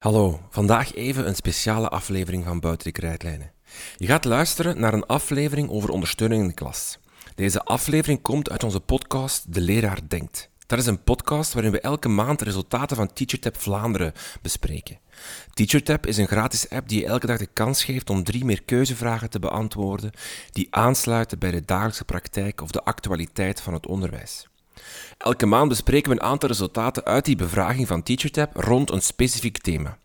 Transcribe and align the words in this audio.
Hallo, 0.00 0.40
vandaag 0.50 0.94
even 0.94 1.26
een 1.26 1.34
speciale 1.34 1.88
aflevering 1.88 2.44
van 2.44 2.60
Buiten 2.60 2.86
de 2.86 2.92
Krijtlijnen. 2.92 3.52
Je 3.96 4.06
gaat 4.06 4.24
luisteren 4.24 4.80
naar 4.80 4.94
een 4.94 5.06
aflevering 5.06 5.70
over 5.70 5.90
ondersteuning 5.90 6.42
in 6.42 6.48
de 6.48 6.54
klas. 6.54 6.98
Deze 7.34 7.62
aflevering 7.62 8.22
komt 8.22 8.50
uit 8.50 8.64
onze 8.64 8.80
podcast 8.80 9.54
De 9.54 9.60
Leraar 9.60 9.98
Denkt. 10.08 10.50
Dat 10.66 10.78
is 10.78 10.86
een 10.86 11.02
podcast 11.02 11.52
waarin 11.52 11.72
we 11.72 11.80
elke 11.80 12.08
maand 12.08 12.42
resultaten 12.42 12.96
van 12.96 13.12
TeacherTap 13.12 13.56
Vlaanderen 13.56 14.12
bespreken. 14.42 14.98
TeacherTap 15.52 16.06
is 16.06 16.16
een 16.16 16.28
gratis 16.28 16.70
app 16.70 16.88
die 16.88 17.00
je 17.00 17.06
elke 17.06 17.26
dag 17.26 17.38
de 17.38 17.48
kans 17.52 17.84
geeft 17.84 18.10
om 18.10 18.24
drie 18.24 18.44
meer 18.44 18.62
keuzevragen 18.62 19.30
te 19.30 19.38
beantwoorden 19.38 20.12
die 20.50 20.66
aansluiten 20.70 21.38
bij 21.38 21.50
de 21.50 21.64
dagelijkse 21.64 22.04
praktijk 22.04 22.60
of 22.60 22.70
de 22.70 22.82
actualiteit 22.82 23.60
van 23.60 23.72
het 23.72 23.86
onderwijs. 23.86 24.49
Elke 25.18 25.46
maand 25.46 25.68
bespreken 25.68 26.10
we 26.10 26.16
een 26.16 26.26
aantal 26.26 26.48
resultaten 26.48 27.04
uit 27.04 27.24
die 27.24 27.36
bevraging 27.36 27.86
van 27.86 28.02
TeacherTap 28.02 28.56
rond 28.56 28.90
een 28.90 29.02
specifiek 29.02 29.58
thema. 29.58 29.98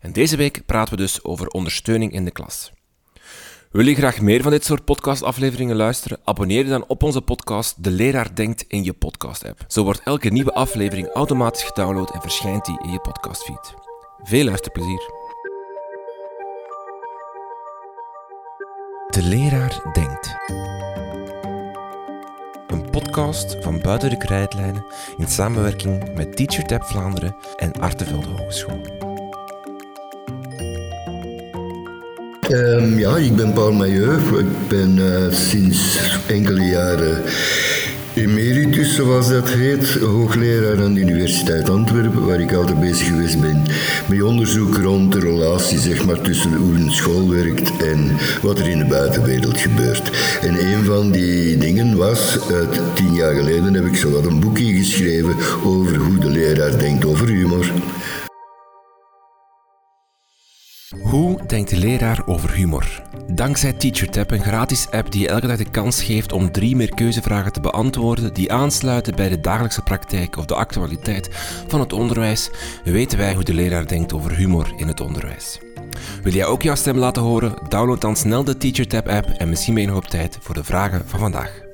En 0.00 0.12
deze 0.12 0.36
week 0.36 0.66
praten 0.66 0.94
we 0.94 1.00
dus 1.00 1.24
over 1.24 1.48
ondersteuning 1.48 2.12
in 2.12 2.24
de 2.24 2.30
klas. 2.30 2.72
Wil 3.70 3.86
je 3.86 3.94
graag 3.94 4.20
meer 4.20 4.42
van 4.42 4.50
dit 4.50 4.64
soort 4.64 4.84
podcastafleveringen 4.84 5.76
luisteren? 5.76 6.18
Abonneer 6.24 6.64
je 6.64 6.70
dan 6.70 6.84
op 6.86 7.02
onze 7.02 7.20
podcast 7.20 7.84
De 7.84 7.90
Leraar 7.90 8.34
Denkt 8.34 8.64
in 8.68 8.84
je 8.84 8.92
podcast-app. 8.92 9.64
Zo 9.68 9.84
wordt 9.84 10.00
elke 10.04 10.28
nieuwe 10.28 10.52
aflevering 10.52 11.08
automatisch 11.08 11.62
gedownload 11.62 12.10
en 12.10 12.20
verschijnt 12.20 12.64
die 12.64 12.80
in 12.82 12.90
je 12.90 13.00
podcastfeed. 13.00 13.74
Veel 14.22 14.44
luisterplezier. 14.44 15.10
De 19.10 19.22
Leraar 19.22 19.90
Denkt 19.92 20.36
van 23.60 23.80
Buiten 23.80 24.10
de 24.10 24.16
Krijtlijnen 24.16 24.84
in 25.16 25.28
samenwerking 25.28 26.14
met 26.14 26.36
TeacherTap 26.36 26.84
Vlaanderen 26.84 27.36
en 27.56 27.72
Artevelde 27.72 28.28
Hogeschool. 28.28 28.80
Um, 32.50 32.98
ja, 32.98 33.16
ik 33.16 33.36
ben 33.36 33.52
Paul 33.52 33.72
Mailleu. 33.72 34.38
Ik 34.38 34.68
ben 34.68 34.96
uh, 34.96 35.32
sinds 35.32 36.00
enkele 36.26 36.64
jaren 36.64 37.22
emeritus, 38.14 38.94
zoals 38.94 39.28
dat 39.28 39.48
heet, 39.48 39.94
hoogleraar 39.94 40.84
aan 40.84 40.94
de 40.94 41.00
Universiteit 41.00 41.68
Antwerpen, 41.68 42.26
waar 42.26 42.40
ik 42.40 42.52
altijd 42.52 42.80
bezig 42.80 43.06
geweest 43.06 43.40
ben 43.40 43.62
met 44.08 44.22
onderzoek 44.22 44.76
rond 44.76 45.12
de 45.12 45.20
relatie 45.20 45.78
zeg 45.78 46.06
maar, 46.06 46.20
tussen 46.20 46.54
hoe 46.54 46.74
een 46.74 46.90
school 46.90 47.30
werkt 47.30 47.76
en 47.76 48.16
wat 48.42 48.58
er 48.58 48.68
in 48.68 48.78
de 48.78 48.84
buitenwereld 48.84 49.60
gebeurt. 49.60 50.10
En 50.40 50.66
een 50.66 50.84
van 50.84 51.10
die 51.10 51.56
dingen 51.56 51.96
was, 51.96 52.50
uit 52.50 52.80
tien 52.94 53.14
jaar 53.14 53.34
geleden 53.34 53.74
heb 53.74 53.84
ik 53.84 53.96
zo 53.96 54.10
wat 54.10 54.24
een 54.24 54.40
boekje 54.40 54.72
geschreven 54.72 55.36
over 55.64 55.96
hoe 55.96 56.18
de 56.18 56.30
leraar 56.30 56.78
denkt 56.78 57.04
over 57.04 57.28
humor. 57.28 57.72
Hoe 61.02 61.46
denkt 61.46 61.70
de 61.70 61.76
leraar 61.76 62.22
over 62.26 62.52
humor? 62.52 63.09
Dankzij 63.40 63.72
TeacherTap, 63.72 64.30
een 64.30 64.42
gratis 64.42 64.90
app 64.90 65.12
die 65.12 65.28
elke 65.28 65.46
dag 65.46 65.56
de 65.56 65.70
kans 65.70 66.02
geeft 66.02 66.32
om 66.32 66.52
drie 66.52 66.76
meer 66.76 66.94
keuzevragen 66.94 67.52
te 67.52 67.60
beantwoorden 67.60 68.34
die 68.34 68.52
aansluiten 68.52 69.16
bij 69.16 69.28
de 69.28 69.40
dagelijkse 69.40 69.82
praktijk 69.82 70.36
of 70.36 70.44
de 70.44 70.54
actualiteit 70.54 71.28
van 71.68 71.80
het 71.80 71.92
onderwijs, 71.92 72.50
weten 72.84 73.18
wij 73.18 73.34
hoe 73.34 73.44
de 73.44 73.54
leraar 73.54 73.86
denkt 73.86 74.12
over 74.12 74.34
humor 74.34 74.72
in 74.76 74.88
het 74.88 75.00
onderwijs. 75.00 75.58
Wil 76.22 76.32
jij 76.32 76.46
ook 76.46 76.62
jouw 76.62 76.74
stem 76.74 76.96
laten 76.96 77.22
horen? 77.22 77.54
Download 77.68 78.00
dan 78.00 78.16
snel 78.16 78.44
de 78.44 78.56
TeacherTap 78.56 79.08
app 79.08 79.28
en 79.28 79.48
misschien 79.48 79.74
ben 79.74 79.82
je 79.82 79.88
nog 79.88 79.98
op 79.98 80.06
tijd 80.06 80.38
voor 80.40 80.54
de 80.54 80.64
vragen 80.64 81.02
van 81.06 81.18
vandaag. 81.18 81.69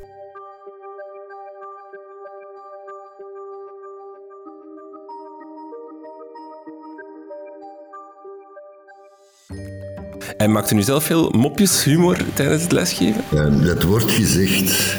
En 10.36 10.52
maakt 10.52 10.70
u 10.70 10.74
nu 10.74 10.82
zelf 10.82 11.04
veel 11.04 11.30
mopjes, 11.30 11.84
humor 11.84 12.16
tijdens 12.34 12.62
het 12.62 12.72
lesgeven? 12.72 13.24
dat 13.64 13.82
wordt 13.82 14.10
gezegd. 14.10 14.96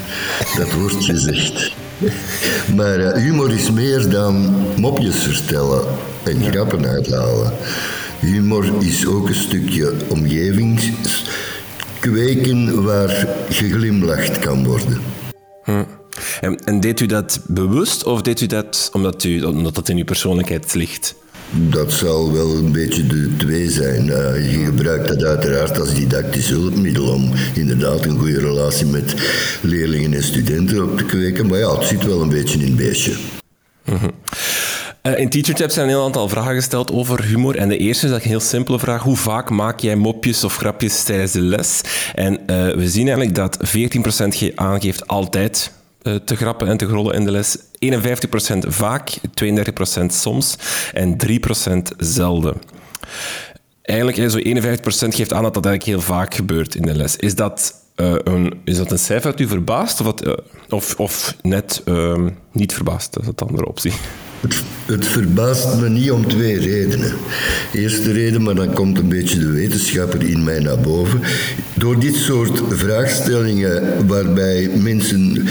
Dat 0.58 0.73
wordt 0.73 1.04
gezegd. 1.04 1.73
Maar 2.76 3.00
uh, 3.00 3.14
humor 3.14 3.54
is 3.54 3.72
meer 3.72 4.10
dan 4.10 4.56
mopjes 4.78 5.16
vertellen 5.16 5.86
en 6.23 6.42
grappen 6.52 6.86
uithalen. 6.86 7.52
Humor 8.20 8.72
is 8.80 9.08
ook 9.08 9.28
een 9.28 9.36
stukje 9.36 9.94
omgeving 10.08 10.80
kweken 12.00 12.84
waar 12.84 13.28
geglimlacht 13.50 14.40
kan 14.40 14.66
worden. 14.66 15.02
Hm. 15.64 15.84
En, 16.42 16.58
en, 16.66 16.80
deed 16.80 17.00
u 17.00 17.06
dat 17.06 17.40
bewust 17.48 18.04
of 18.04 18.22
deed 18.22 18.42
u 18.42 18.45
dat 18.45 18.90
omdat, 18.94 19.23
u, 19.23 19.44
omdat 19.44 19.76
dat 19.76 19.90
in 19.90 19.98
uw 19.98 20.04
persoonlijkheid 20.04 20.73
ligt? 20.73 21.16
Dat 21.52 21.92
zal 21.92 22.32
wel 22.32 22.56
een 22.56 22.72
beetje 22.72 23.08
de 23.08 23.30
twee 23.38 23.70
zijn. 23.70 24.06
Uh, 24.08 24.52
je 24.52 24.66
gebruikt 24.66 25.08
dat 25.08 25.24
uiteraard 25.24 25.80
als 25.80 25.94
didactisch 25.94 26.50
hulpmiddel 26.50 27.14
om 27.14 27.32
inderdaad 27.54 28.06
een 28.06 28.18
goede 28.18 28.40
relatie 28.40 28.86
met 28.86 29.16
leerlingen 29.62 30.14
en 30.14 30.24
studenten 30.24 30.84
op 30.84 30.98
te 30.98 31.04
kweken. 31.04 31.48
Maar 31.48 31.60
ja, 31.60 31.78
het 31.78 31.88
zit 31.88 32.04
wel 32.04 32.22
een 32.22 32.30
beetje 32.30 32.60
in 32.60 32.66
het 32.66 32.76
beestje. 32.76 33.14
-hmm. 33.84 34.12
uh, 35.04 35.20
in 35.20 35.30
TeacherTap 35.30 35.70
zijn 35.70 35.88
een 35.88 35.94
heel 35.94 36.06
aantal 36.06 36.30
vragen 36.30 36.56
gesteld 36.56 36.92
over 36.92 37.24
humor. 37.24 37.56
En 37.56 37.70
de 37.70 37.78
eerste 37.78 38.06
is 38.06 38.12
een 38.12 38.22
heel 38.22 38.40
simpele 38.40 38.80
vraag. 38.80 39.04
Hoe 39.04 39.18
vaak 39.18 39.50
maak 39.50 39.80
jij 39.80 39.96
mopjes 39.96 40.44
of 40.44 40.56
grapjes 40.56 41.04
tijdens 41.04 41.32
de 41.32 41.42
les? 41.42 41.82
En 42.16 42.34
uh, 42.34 42.46
we 42.76 42.90
zien 42.90 43.08
eigenlijk 43.08 43.36
dat 43.36 43.58
14% 44.52 44.54
aangeeft 44.56 45.08
altijd 45.08 45.72
eh, 45.72 45.86
te 46.02 46.36
grappen 46.36 46.68
en 46.68 46.78
te 46.78 46.88
grollen 46.88 47.16
in 47.16 47.26
de 47.26 47.32
les. 47.32 47.58
51% 47.58 48.68
vaak, 48.68 49.18
32% 49.44 50.06
soms 50.08 50.58
en 50.94 51.18
3% 51.28 51.96
zelden. 51.98 52.56
Eigenlijk, 53.82 54.32
zo 54.32 54.38
51% 54.38 55.16
geeft 55.16 55.34
aan 55.34 55.44
dat 55.44 55.54
dat 55.54 55.66
eigenlijk 55.66 55.84
heel 55.84 56.16
vaak 56.16 56.34
gebeurt 56.34 56.76
in 56.76 56.82
de 56.82 56.96
les. 56.96 57.16
Is 57.16 57.36
dat, 57.36 57.74
uh, 57.96 58.14
een, 58.24 58.54
is 58.64 58.78
dat 58.78 58.92
een 58.92 59.00
cijfer 59.00 59.32
dat 59.32 59.40
u 59.40 59.48
verbaast 59.48 60.02
of, 60.02 60.24
uh, 60.24 60.34
of, 60.70 60.96
of 60.96 61.36
net 61.42 61.82
uh, 61.86 62.28
niet 62.52 62.74
verbaast? 62.74 63.14
Dat 63.14 63.24
is 63.24 63.30
een 63.30 63.48
andere 63.48 63.68
optie. 63.68 63.94
Het, 64.86 65.08
verbaast 65.08 65.76
me 65.76 65.90
niet 65.90 66.12
om 66.12 66.28
twee 66.28 66.60
redenen. 66.60 67.14
Eerste 67.74 68.12
reden, 68.12 68.44
maar 68.44 68.56
dan 68.56 68.74
komt 68.74 68.98
een 68.98 69.10
beetje 69.10 69.40
de 69.40 69.52
wetenschapper 69.52 70.30
in 70.30 70.44
mij 70.44 70.60
naar 70.60 70.80
boven. 70.80 71.22
Door 71.74 72.00
dit 72.00 72.16
soort 72.16 72.62
vraagstellingen 72.70 74.08
waarbij 74.08 74.70
mensen 74.76 75.48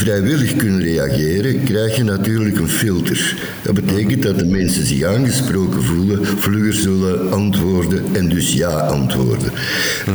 vrijwillig 0.00 0.56
kunnen 0.56 0.82
reageren, 0.82 1.64
krijg 1.64 1.96
je 1.96 2.04
natuurlijk 2.04 2.58
een 2.58 2.68
filter. 2.68 3.36
Dat 3.62 3.74
betekent 3.74 4.22
dat 4.22 4.38
de 4.38 4.44
mensen 4.44 4.86
zich 4.86 5.02
aangesproken 5.02 5.82
voelen, 5.82 6.26
vlugger 6.26 6.74
zullen 6.74 7.32
antwoorden 7.32 8.04
en 8.12 8.28
dus 8.28 8.52
ja 8.52 8.68
antwoorden. 8.68 9.52
Uh, 10.08 10.14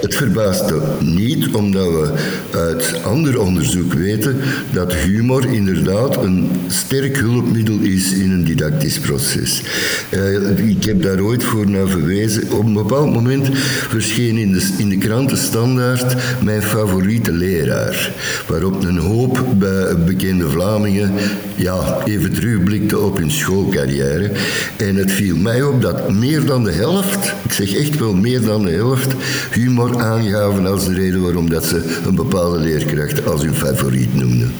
het 0.00 0.14
verbaast 0.14 0.72
niet, 1.00 1.54
omdat 1.54 1.86
we 1.86 2.12
uit 2.50 2.94
ander 3.04 3.40
onderzoek 3.40 3.92
weten 3.92 4.36
dat 4.72 4.94
humor 4.94 5.52
inderdaad 5.52 6.16
een 6.16 6.50
sterk 6.68 7.16
hulpmiddel 7.16 7.78
is 7.78 8.12
in 8.12 8.30
een 8.30 8.44
didactisch 8.44 8.98
proces. 8.98 9.62
Uh, 10.10 10.68
ik 10.68 10.84
heb 10.84 11.02
daar 11.02 11.20
ooit 11.20 11.44
voor 11.44 11.70
naar 11.70 11.88
verwezen. 11.88 12.52
Op 12.52 12.64
een 12.64 12.74
bepaald 12.74 13.12
moment 13.12 13.48
verscheen 13.88 14.36
in 14.36 14.52
de, 14.52 14.68
in 14.76 14.88
de 14.88 14.98
kranten 14.98 15.38
standaard 15.38 16.14
mijn 16.42 16.62
favoriete 16.62 17.32
leraar, 17.32 18.12
waarop 18.46 18.84
een 18.84 18.98
hoop 19.26 19.58
bij 19.58 19.96
bekende 19.96 20.48
Vlamingen 20.48 21.14
ja, 21.54 22.04
even 22.04 22.32
terugblikte 22.32 22.98
op 22.98 23.16
hun 23.16 23.30
schoolcarrière. 23.30 24.30
En 24.76 24.96
het 24.96 25.12
viel 25.12 25.36
mij 25.36 25.62
op 25.62 25.82
dat 25.82 26.10
meer 26.10 26.44
dan 26.44 26.64
de 26.64 26.72
helft, 26.72 27.34
ik 27.44 27.52
zeg 27.52 27.74
echt 27.74 27.98
wel 27.98 28.14
meer 28.14 28.42
dan 28.42 28.62
de 28.62 28.70
helft, 28.70 29.14
humor 29.50 30.02
aangaven 30.02 30.66
als 30.66 30.84
de 30.84 30.94
reden 30.94 31.22
waarom 31.22 31.50
dat 31.50 31.64
ze 31.64 32.00
een 32.06 32.14
bepaalde 32.14 32.58
leerkracht 32.58 33.26
als 33.26 33.42
hun 33.42 33.54
favoriet 33.54 34.14
noemden. 34.14 34.52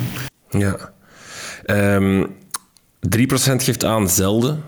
Ja. 0.51 0.93
Um, 1.67 2.21
ehm, 2.21 2.27
3% 3.01 3.63
geeft 3.63 3.85
aan 3.85 4.09
zelden. 4.09 4.63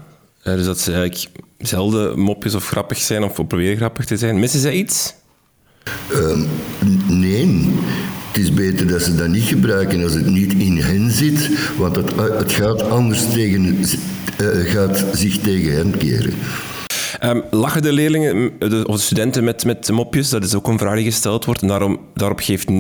Uh, 0.45 0.55
dus 0.55 0.65
dat 0.65 0.79
ze 0.79 0.93
eigenlijk 0.93 1.31
zelden 1.59 2.19
mopjes 2.19 2.55
of 2.55 2.67
grappig 2.67 2.99
zijn 2.99 3.23
of 3.23 3.47
proberen 3.47 3.77
grappig 3.77 4.05
te 4.05 4.17
zijn. 4.17 4.39
Missen 4.39 4.61
zij 4.61 4.73
iets? 4.73 5.15
Um, 6.13 6.49
nee. 7.09 7.73
Het 8.39 8.47
is 8.47 8.55
beter 8.55 8.87
dat 8.87 9.03
ze 9.03 9.15
dat 9.15 9.29
niet 9.29 9.43
gebruiken 9.43 10.03
als 10.03 10.15
het 10.15 10.27
niet 10.27 10.53
in 10.53 10.77
hen 10.77 11.11
zit, 11.11 11.51
want 11.77 11.97
het, 11.97 12.13
het 12.17 12.53
gaat 12.53 12.83
anders 12.83 13.31
tegen, 13.33 13.65
uh, 13.67 14.71
gaat 14.71 15.05
zich 15.13 15.39
tegen 15.39 15.73
hen 15.77 15.97
keren. 15.97 16.33
Um, 17.25 17.43
lachen 17.51 17.83
de 17.83 17.93
leerlingen 17.93 18.53
of 18.87 18.97
de 18.97 19.03
studenten 19.03 19.45
met, 19.45 19.65
met 19.65 19.91
mopjes? 19.91 20.29
Dat 20.29 20.45
is 20.45 20.55
ook 20.55 20.67
een 20.67 20.79
vraag 20.79 20.95
die 20.95 21.05
gesteld 21.05 21.45
wordt. 21.45 21.69
Daarom, 21.69 21.99
daarop 22.15 22.41
geeft 22.41 22.69
59% 22.71 22.73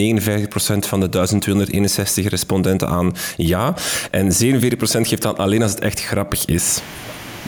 van 0.78 1.00
de 1.00 1.08
1261 1.08 2.28
respondenten 2.28 2.88
aan 2.88 3.12
ja. 3.36 3.74
En 4.10 4.32
47% 4.32 4.34
geeft 4.80 5.26
aan 5.26 5.36
alleen 5.36 5.62
als 5.62 5.70
het 5.70 5.80
echt 5.80 6.00
grappig 6.00 6.44
is. 6.44 6.80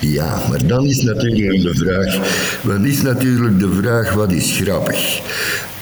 Ja, 0.00 0.42
maar 0.48 0.66
dan 0.66 0.86
is 0.86 1.02
natuurlijk 1.02 1.62
de 1.62 1.74
vraag, 1.74 2.18
wat 2.62 2.80
is 2.80 3.02
natuurlijk 3.02 3.58
de 3.58 3.72
vraag, 3.72 4.12
wat 4.12 4.32
is 4.32 4.60
grappig? 4.62 5.20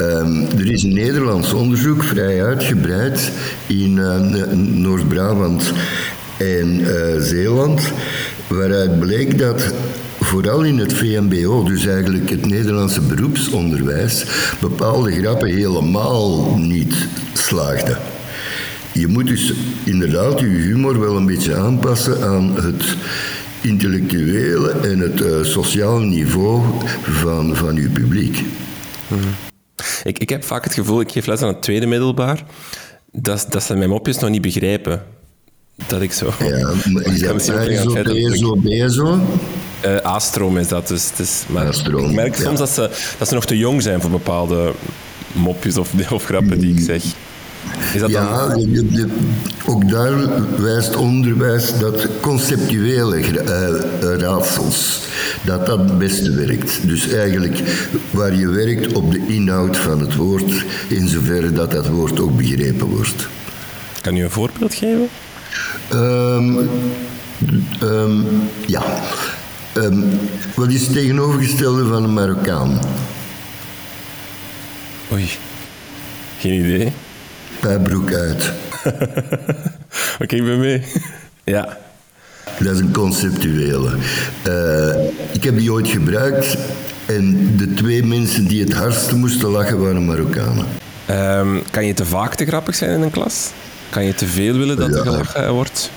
Um, 0.00 0.47
er 0.59 0.70
is 0.70 0.82
een 0.82 0.94
Nederlands 0.94 1.53
onderzoek, 1.53 2.05
vrij 2.05 2.44
uitgebreid, 2.44 3.31
in 3.67 3.97
uh, 3.97 4.17
Noord-Brabant 4.56 5.73
en 6.37 6.81
uh, 6.81 7.20
Zeeland, 7.20 7.93
waaruit 8.47 8.99
bleek 8.99 9.38
dat 9.38 9.73
vooral 10.20 10.62
in 10.62 10.79
het 10.79 10.93
VMBO, 10.93 11.65
dus 11.65 11.87
eigenlijk 11.87 12.31
het 12.31 12.47
Nederlandse 12.47 13.00
beroepsonderwijs, 13.00 14.25
bepaalde 14.61 15.12
grappen 15.12 15.49
helemaal 15.49 16.56
niet 16.56 16.94
slaagden. 17.32 17.99
Je 18.93 19.06
moet 19.06 19.26
dus 19.26 19.53
inderdaad 19.85 20.41
je 20.41 20.47
humor 20.47 21.00
wel 21.00 21.17
een 21.17 21.26
beetje 21.26 21.56
aanpassen 21.56 22.23
aan 22.23 22.56
het 22.56 22.97
intellectuele 23.69 24.70
en 24.70 24.99
het 24.99 25.20
uh, 25.20 25.43
sociale 25.43 26.05
niveau 26.05 26.62
van, 27.03 27.56
van 27.56 27.75
je 27.75 27.88
publiek. 27.88 28.44
Ik, 30.03 30.19
ik 30.19 30.29
heb 30.29 30.44
vaak 30.44 30.65
het 30.65 30.75
gevoel, 30.75 31.00
ik 31.00 31.12
geef 31.12 31.26
les 31.26 31.43
aan 31.43 31.49
het 31.49 31.62
tweede 31.62 31.87
middelbaar, 31.87 32.44
dat, 33.12 33.47
dat 33.49 33.62
ze 33.62 33.75
mijn 33.75 33.91
mopjes 33.91 34.19
nog 34.19 34.31
niet 34.31 34.43
begrijpen. 34.43 35.03
Dat 35.87 36.03
ik 36.03 36.12
zo... 36.12 36.32
Ja, 36.38 36.75
maar 36.93 37.03
is 37.12 37.20
dat 37.20 37.43
zo, 37.43 37.53
zo, 38.35 38.88
zo? 38.88 39.20
Uh, 39.85 40.06
A-stroom 40.06 40.59
is 40.59 40.69
dat 40.69 40.88
dus. 40.88 41.11
dus 41.17 41.44
maar 41.49 41.67
ik 41.67 42.12
merk 42.12 42.35
soms 42.35 42.59
dat, 42.59 42.70
ze, 42.70 42.91
dat 43.19 43.29
ze 43.29 43.35
nog 43.35 43.47
te 43.47 43.59
jong 43.59 43.82
zijn 43.82 44.00
voor 44.00 44.11
bepaalde 44.11 44.73
mopjes 45.32 45.76
of, 45.76 45.93
of 46.11 46.25
grappen 46.25 46.59
die 46.59 46.75
ik 46.75 46.81
zeg. 46.81 47.03
Is 47.94 48.00
dat 48.00 48.11
ja, 48.11 48.49
dan... 48.49 49.11
ook 49.67 49.91
daar 49.91 50.12
wijst 50.61 50.97
onderwijs 50.97 51.79
dat 51.79 52.06
conceptuele 52.20 53.19
uh, 53.19 54.17
raadsels, 54.19 55.00
dat 55.44 55.67
dat 55.67 55.79
het 55.79 55.99
beste 55.99 56.31
werkt. 56.31 56.88
Dus 56.88 57.09
eigenlijk 57.09 57.59
waar 58.11 58.35
je 58.35 58.49
werkt 58.49 58.93
op 58.93 59.12
de 59.12 59.26
inhoud 59.26 59.76
van 59.76 60.00
het 60.00 60.15
woord, 60.15 60.65
in 60.88 61.09
zoverre 61.09 61.53
dat 61.53 61.70
dat 61.70 61.88
woord 61.88 62.20
ook 62.20 62.37
begrepen 62.37 62.87
wordt. 62.87 63.29
Kan 64.00 64.17
u 64.17 64.23
een 64.23 64.31
voorbeeld 64.31 64.75
geven? 64.75 65.09
Um, 65.93 66.69
um, 67.82 68.26
ja. 68.67 68.82
Um, 69.76 70.05
wat 70.55 70.69
is 70.69 70.81
het 70.81 70.93
tegenovergestelde 70.93 71.87
van 71.87 72.05
een 72.05 72.12
Marokkaan? 72.12 72.81
Oei, 75.12 75.29
geen 76.38 76.65
idee. 76.65 76.93
Pijbroek 77.60 78.12
uit. 78.12 78.52
Oké, 80.22 80.37
ik 80.37 80.44
ben 80.44 80.58
mee. 80.58 80.82
ja. 81.44 81.78
Dat 82.58 82.75
is 82.75 82.81
een 82.81 82.93
conceptuele. 82.93 83.90
Uh, 84.49 85.05
ik 85.32 85.44
heb 85.44 85.58
die 85.58 85.72
ooit 85.72 85.88
gebruikt 85.88 86.56
en 87.06 87.56
de 87.56 87.75
twee 87.75 88.05
mensen 88.05 88.49
die 88.49 88.60
het 88.64 88.72
hardste 88.72 89.16
moesten 89.16 89.49
lachen 89.49 89.81
waren 89.81 90.05
Marokkanen. 90.05 90.66
Um, 91.10 91.62
kan 91.70 91.87
je 91.87 91.94
te 91.94 92.05
vaak 92.05 92.34
te 92.34 92.46
grappig 92.46 92.75
zijn 92.75 92.90
in 92.90 93.02
een 93.02 93.10
klas? 93.10 93.50
Kan 93.90 94.05
je 94.05 94.14
te 94.14 94.26
veel 94.26 94.58
willen 94.58 94.76
dat 94.76 94.94
er 94.94 95.02
gelachen 95.02 95.52
wordt? 95.52 95.90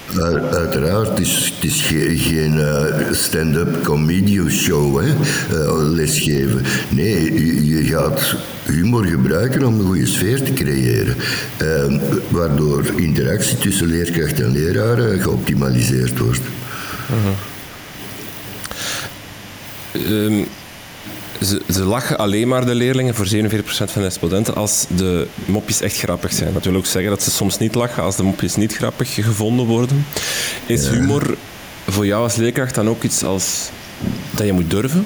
Uiteraard, 0.51 1.07
het 1.07 1.19
is, 1.19 1.53
het 1.55 1.71
is 1.71 1.81
geen, 1.81 2.17
geen 2.17 2.53
uh, 2.53 3.11
stand-up 3.11 3.83
comedy 3.83 4.49
show, 4.49 5.01
hè, 5.01 5.07
uh, 5.07 5.89
lesgeven. 5.89 6.63
Nee, 6.89 7.33
je, 7.33 7.65
je, 7.65 7.83
gaat 7.83 8.35
humor 8.65 9.05
gebruiken 9.05 9.63
om 9.63 9.79
een 9.79 9.85
goede 9.85 10.05
sfeer 10.05 10.43
te 10.43 10.53
creëren. 10.53 11.15
Uh, 11.61 12.01
waardoor 12.29 12.85
interactie 12.95 13.57
tussen 13.57 13.87
leerkracht 13.87 14.39
en 14.39 14.51
leraar 14.51 14.97
geoptimaliseerd 14.97 16.19
wordt. 16.19 16.41
-huh. 17.07 17.35
Um, 19.93 20.47
ze, 21.41 21.61
ze, 21.69 21.83
lachen 21.83 22.17
alleen 22.17 22.47
maar 22.47 22.65
de 22.65 22.75
leerlingen 22.75 23.15
voor 23.15 23.25
47% 23.25 23.29
van 23.29 23.87
de 23.93 24.01
respondenten 24.01 24.55
als 24.55 24.85
de 24.95 25.27
mopjes 25.45 25.81
echt 25.81 25.97
grappig 25.97 26.33
zijn. 26.33 26.53
Dat 26.53 26.65
wil 26.65 26.75
ook 26.75 26.85
zeggen 26.85 27.09
dat 27.11 27.23
ze 27.23 27.31
soms 27.31 27.57
niet 27.57 27.75
lachen 27.75 28.03
als 28.03 28.15
de 28.15 28.23
mopjes 28.23 28.55
niet 28.55 28.75
grappig 28.75 29.13
gevonden 29.13 29.65
worden. 29.65 30.05
Is 30.65 30.87
humor 30.87 31.37
voor 31.87 32.05
jou 32.05 32.23
als 32.23 32.35
leerkracht 32.35 32.75
dan 32.75 32.89
ook 32.89 33.03
iets 33.03 33.23
als 33.23 33.69
dat 34.31 34.45
je 34.45 34.53
moet 34.53 34.69
durven? 34.69 35.05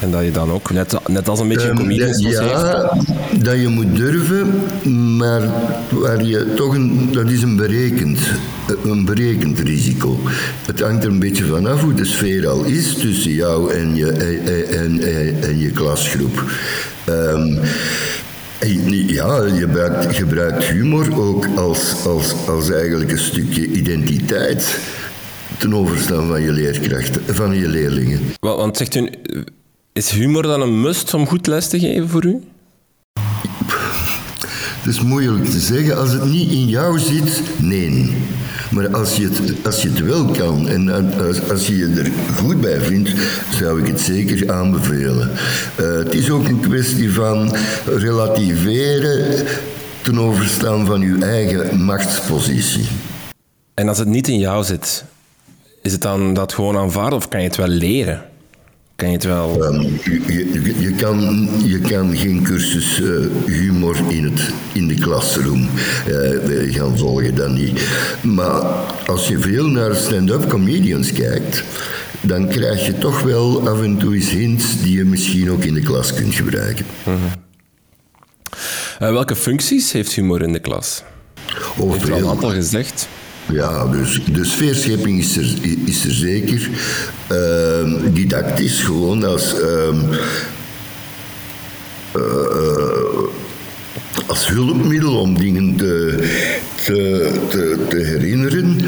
En 0.00 0.10
dat 0.10 0.24
je 0.24 0.30
dan 0.30 0.50
ook, 0.50 0.70
net, 0.70 0.94
net 1.06 1.28
als 1.28 1.40
een 1.40 1.48
beetje 1.48 1.68
um, 1.68 1.76
comedians 1.76 2.18
Ja, 2.18 2.42
heeft. 2.42 3.44
dat 3.44 3.60
je 3.60 3.68
moet 3.68 3.96
durven, 3.96 4.62
maar 5.16 5.42
waar 5.90 6.24
je 6.24 6.54
toch 6.56 6.74
een, 6.74 7.08
dat 7.12 7.30
is 7.30 7.42
een 7.42 7.56
berekend, 7.56 8.18
een 8.84 9.04
berekend 9.04 9.58
risico. 9.58 10.18
Het 10.66 10.80
hangt 10.80 11.04
er 11.04 11.10
een 11.10 11.18
beetje 11.18 11.44
vanaf 11.44 11.80
hoe 11.80 11.94
de 11.94 12.04
sfeer 12.04 12.48
al 12.48 12.64
is 12.64 12.94
tussen 12.94 13.32
jou 13.32 13.72
en 13.72 13.96
je, 13.96 14.10
en, 14.12 15.00
en, 15.00 15.42
en 15.42 15.58
je 15.58 15.70
klasgroep. 15.70 16.44
Um, 17.08 17.58
ja, 19.06 19.44
je 19.44 19.54
gebruikt, 19.60 20.16
gebruikt 20.16 20.64
humor 20.64 21.20
ook 21.20 21.46
als, 21.56 22.06
als, 22.06 22.34
als 22.48 22.70
eigenlijk 22.70 23.10
een 23.10 23.18
stukje 23.18 23.66
identiteit 23.66 24.78
ten 25.58 25.74
overstaan 25.74 26.26
van 26.28 26.42
je 26.42 26.52
leerkrachten, 26.52 27.34
van 27.34 27.56
je 27.56 27.68
leerlingen. 27.68 28.20
Want 28.40 28.76
zegt 28.76 28.94
u, 28.94 29.10
is 29.98 30.10
humor 30.10 30.42
dan 30.42 30.60
een 30.60 30.80
must 30.80 31.14
om 31.14 31.26
goed 31.26 31.46
les 31.46 31.68
te 31.68 31.78
geven 31.78 32.08
voor 32.08 32.24
u? 32.24 32.42
Het 34.78 34.86
is 34.86 35.00
moeilijk 35.00 35.44
te 35.44 35.60
zeggen. 35.60 35.96
Als 35.96 36.12
het 36.12 36.24
niet 36.24 36.50
in 36.50 36.68
jou 36.68 36.98
zit, 36.98 37.42
nee. 37.56 38.16
Maar 38.70 38.88
als 38.88 39.16
je 39.16 39.28
het, 39.28 39.66
als 39.66 39.82
je 39.82 39.88
het 39.88 40.00
wel 40.00 40.24
kan 40.24 40.68
en 40.68 41.12
als, 41.26 41.50
als 41.50 41.66
je 41.66 41.76
je 41.76 41.86
er 41.86 42.10
goed 42.36 42.60
bij 42.60 42.80
vindt, 42.80 43.14
zou 43.50 43.80
ik 43.80 43.86
het 43.86 44.00
zeker 44.00 44.52
aanbevelen. 44.52 45.30
Uh, 45.80 45.96
het 45.96 46.14
is 46.14 46.30
ook 46.30 46.48
een 46.48 46.60
kwestie 46.60 47.12
van 47.12 47.56
relativeren 47.86 49.46
ten 50.02 50.18
overstaan 50.18 50.86
van 50.86 51.00
je 51.00 51.18
eigen 51.24 51.80
machtspositie. 51.84 52.86
En 53.74 53.88
als 53.88 53.98
het 53.98 54.08
niet 54.08 54.28
in 54.28 54.38
jou 54.38 54.64
zit, 54.64 55.04
is 55.82 55.92
het 55.92 56.02
dan 56.02 56.34
dat 56.34 56.52
gewoon 56.52 56.76
aanvaarden 56.76 57.18
of 57.18 57.28
kan 57.28 57.40
je 57.40 57.46
het 57.46 57.56
wel 57.56 57.68
leren? 57.68 58.27
Kan 58.98 59.08
je 59.08 59.14
het 59.14 59.24
wel... 59.24 59.64
Um, 59.64 59.80
je, 60.04 60.74
je, 60.80 60.92
kan, 60.96 61.48
je 61.64 61.78
kan 61.78 62.16
geen 62.16 62.42
cursus 62.42 63.00
uh, 63.00 63.26
humor 63.46 63.96
in, 64.08 64.24
het, 64.24 64.52
in 64.72 64.88
de 64.88 64.94
klasroom 64.94 65.68
uh, 66.08 66.74
gaan 66.74 66.98
volgen, 66.98 67.34
dan 67.34 67.52
niet. 67.52 67.88
Maar 68.22 68.62
als 69.06 69.28
je 69.28 69.38
veel 69.38 69.66
naar 69.66 69.94
stand-up 69.94 70.48
comedians 70.48 71.12
kijkt, 71.12 71.64
dan 72.20 72.48
krijg 72.48 72.86
je 72.86 72.98
toch 72.98 73.22
wel 73.22 73.68
af 73.68 73.82
en 73.82 73.98
toe 73.98 74.14
eens 74.14 74.30
hints 74.30 74.82
die 74.82 74.96
je 74.96 75.04
misschien 75.04 75.50
ook 75.50 75.64
in 75.64 75.74
de 75.74 75.82
klas 75.82 76.14
kunt 76.14 76.34
gebruiken. 76.34 76.86
Uh 76.98 77.04
-huh. 77.04 77.14
uh, 79.08 79.14
welke 79.14 79.36
functies 79.36 79.92
heeft 79.92 80.12
humor 80.12 80.42
in 80.42 80.52
de 80.52 80.60
klas? 80.60 81.02
Oh, 81.76 81.92
heeft 81.92 82.10
al 82.10 82.18
een 82.18 82.28
aantal 82.28 82.50
gezegd. 82.50 83.08
Ja, 83.52 83.86
dus 83.86 84.24
de 84.32 84.44
sfeerscheping 84.44 85.18
is 85.18 85.36
er, 85.36 85.56
is 85.84 86.04
er 86.04 86.12
zeker. 86.12 86.68
Uh, 87.32 88.12
didactisch, 88.12 88.80
gewoon 88.80 89.24
als. 89.24 89.54
Uh, 89.54 89.94
uh, 92.16 93.28
als 94.26 94.48
hulpmiddel 94.48 95.20
om 95.20 95.38
dingen 95.38 95.76
te, 95.76 96.24
te, 96.84 97.30
te, 97.88 97.96
herinneren. 97.96 98.80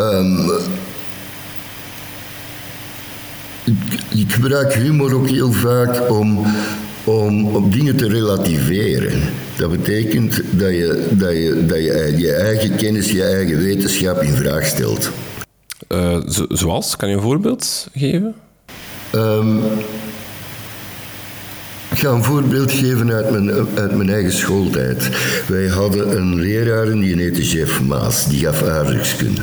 Um, 0.00 0.50
ik, 3.64 4.00
ik 4.18 4.32
gebruik 4.32 4.74
humor 4.74 5.14
ook 5.14 5.28
heel 5.28 5.52
vaak 5.52 6.10
om, 6.10 6.46
om, 7.04 7.46
om 7.46 7.70
dingen 7.70 7.96
te 7.96 8.08
relativeren. 8.08 9.22
Dat 9.56 9.70
betekent 9.70 10.42
dat 10.50 10.70
je, 10.70 11.06
dat 11.10 11.32
je, 11.32 11.64
dat 11.66 11.78
je 11.78 12.14
je 12.16 12.32
eigen 12.32 12.76
kennis, 12.76 13.10
je 13.10 13.22
eigen 13.22 13.58
wetenschap 13.58 14.22
in 14.22 14.34
vraag 14.34 14.66
stelt. 14.66 15.10
Uh, 15.88 16.18
zoals? 16.48 16.96
Kan 16.96 17.08
je 17.08 17.14
een 17.14 17.22
voorbeeld 17.22 17.88
geven? 17.94 18.34
Um, 19.14 19.60
ik 21.90 21.98
ga 21.98 22.08
een 22.08 22.24
voorbeeld 22.24 22.70
geven 22.70 23.12
uit 23.12 23.30
mijn, 23.30 23.50
uit 23.74 23.96
mijn 23.96 24.10
eigen 24.10 24.32
schooltijd. 24.32 25.08
Wij 25.48 25.66
hadden 25.66 26.16
een 26.16 26.34
leraar 26.34 26.90
die 26.90 27.16
heette 27.16 27.42
Jeff 27.42 27.82
Maas, 27.82 28.28
die 28.28 28.38
gaf 28.38 28.62
aardrijkskunde. 28.62 29.40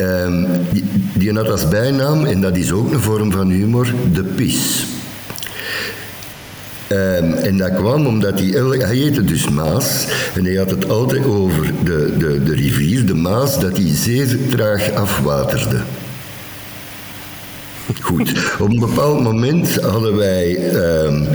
Um, 0.00 0.46
die, 0.72 0.84
die 1.14 1.32
had 1.32 1.50
als 1.50 1.68
bijnaam, 1.68 2.24
en 2.24 2.40
dat 2.40 2.56
is 2.56 2.72
ook 2.72 2.92
een 2.92 3.00
vorm 3.00 3.32
van 3.32 3.50
humor, 3.50 3.94
de 4.12 4.24
pis. 4.24 4.86
Um, 6.92 7.32
en 7.32 7.56
dat 7.56 7.74
kwam 7.74 8.06
omdat 8.06 8.38
hij, 8.38 8.48
hij 8.78 8.96
heette 8.96 9.24
dus 9.24 9.48
Maas 9.48 10.06
en 10.34 10.44
hij 10.44 10.54
had 10.54 10.70
het 10.70 10.88
altijd 10.88 11.24
over 11.24 11.72
de, 11.84 12.14
de, 12.18 12.42
de 12.42 12.54
rivier, 12.54 13.06
de 13.06 13.14
Maas, 13.14 13.60
dat 13.60 13.76
hij 13.76 13.90
zeer 13.94 14.38
traag 14.50 14.92
afwaterde. 14.94 15.80
Goed, 18.00 18.32
op 18.58 18.70
een 18.70 18.78
bepaald 18.78 19.22
moment 19.22 19.80
hadden 19.80 20.16
wij 20.16 20.74
um, 21.04 21.28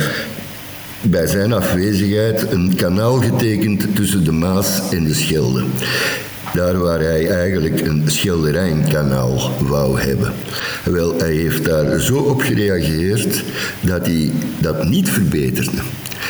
bij 1.02 1.28
zijn 1.28 1.54
afwezigheid 1.54 2.52
een 2.52 2.76
kanaal 2.76 3.16
getekend 3.22 3.96
tussen 3.96 4.24
de 4.24 4.32
Maas 4.32 4.82
en 4.92 5.04
de 5.04 5.14
Schelde. 5.14 5.64
Daar 6.54 6.78
waar 6.80 7.00
hij 7.00 7.30
eigenlijk 7.30 7.82
een 7.82 8.04
schilderijkanaal 8.06 9.52
wou 9.60 10.00
hebben. 10.00 10.34
Wel, 10.84 11.18
hij 11.18 11.34
heeft 11.34 11.66
daar 11.66 12.00
zo 12.00 12.18
op 12.18 12.42
gereageerd 12.42 13.44
dat 13.82 14.06
hij 14.06 14.32
dat 14.60 14.86
niet 14.86 15.10
verbeterde. 15.10 15.82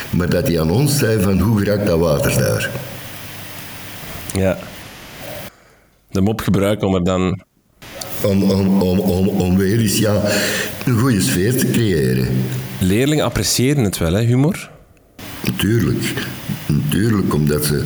Maar 0.09 0.29
dat 0.29 0.47
hij 0.47 0.59
aan 0.59 0.71
ons 0.71 0.97
zei 0.97 1.21
van 1.21 1.39
hoe 1.39 1.63
raakt 1.63 1.87
dat 1.87 1.99
water 1.99 2.37
daar? 2.37 2.69
Ja. 4.33 4.57
De 6.11 6.21
mop 6.21 6.41
gebruiken 6.41 6.87
om 6.87 6.95
er 6.95 7.03
dan 7.03 7.43
om, 8.23 8.43
om, 8.43 8.81
om, 8.81 8.99
om, 8.99 9.27
om 9.27 9.57
weer 9.57 9.79
eens 9.79 9.97
ja, 9.97 10.21
een 10.85 10.97
goede 10.99 11.21
sfeer 11.21 11.57
te 11.57 11.71
creëren. 11.71 12.27
Leerlingen 12.79 13.25
appreciëren 13.25 13.83
het 13.83 13.97
wel, 13.97 14.13
hè, 14.13 14.21
humor? 14.21 14.69
Natuurlijk. 15.43 16.13
Natuurlijk, 16.65 17.33
omdat 17.33 17.65
ze, 17.65 17.83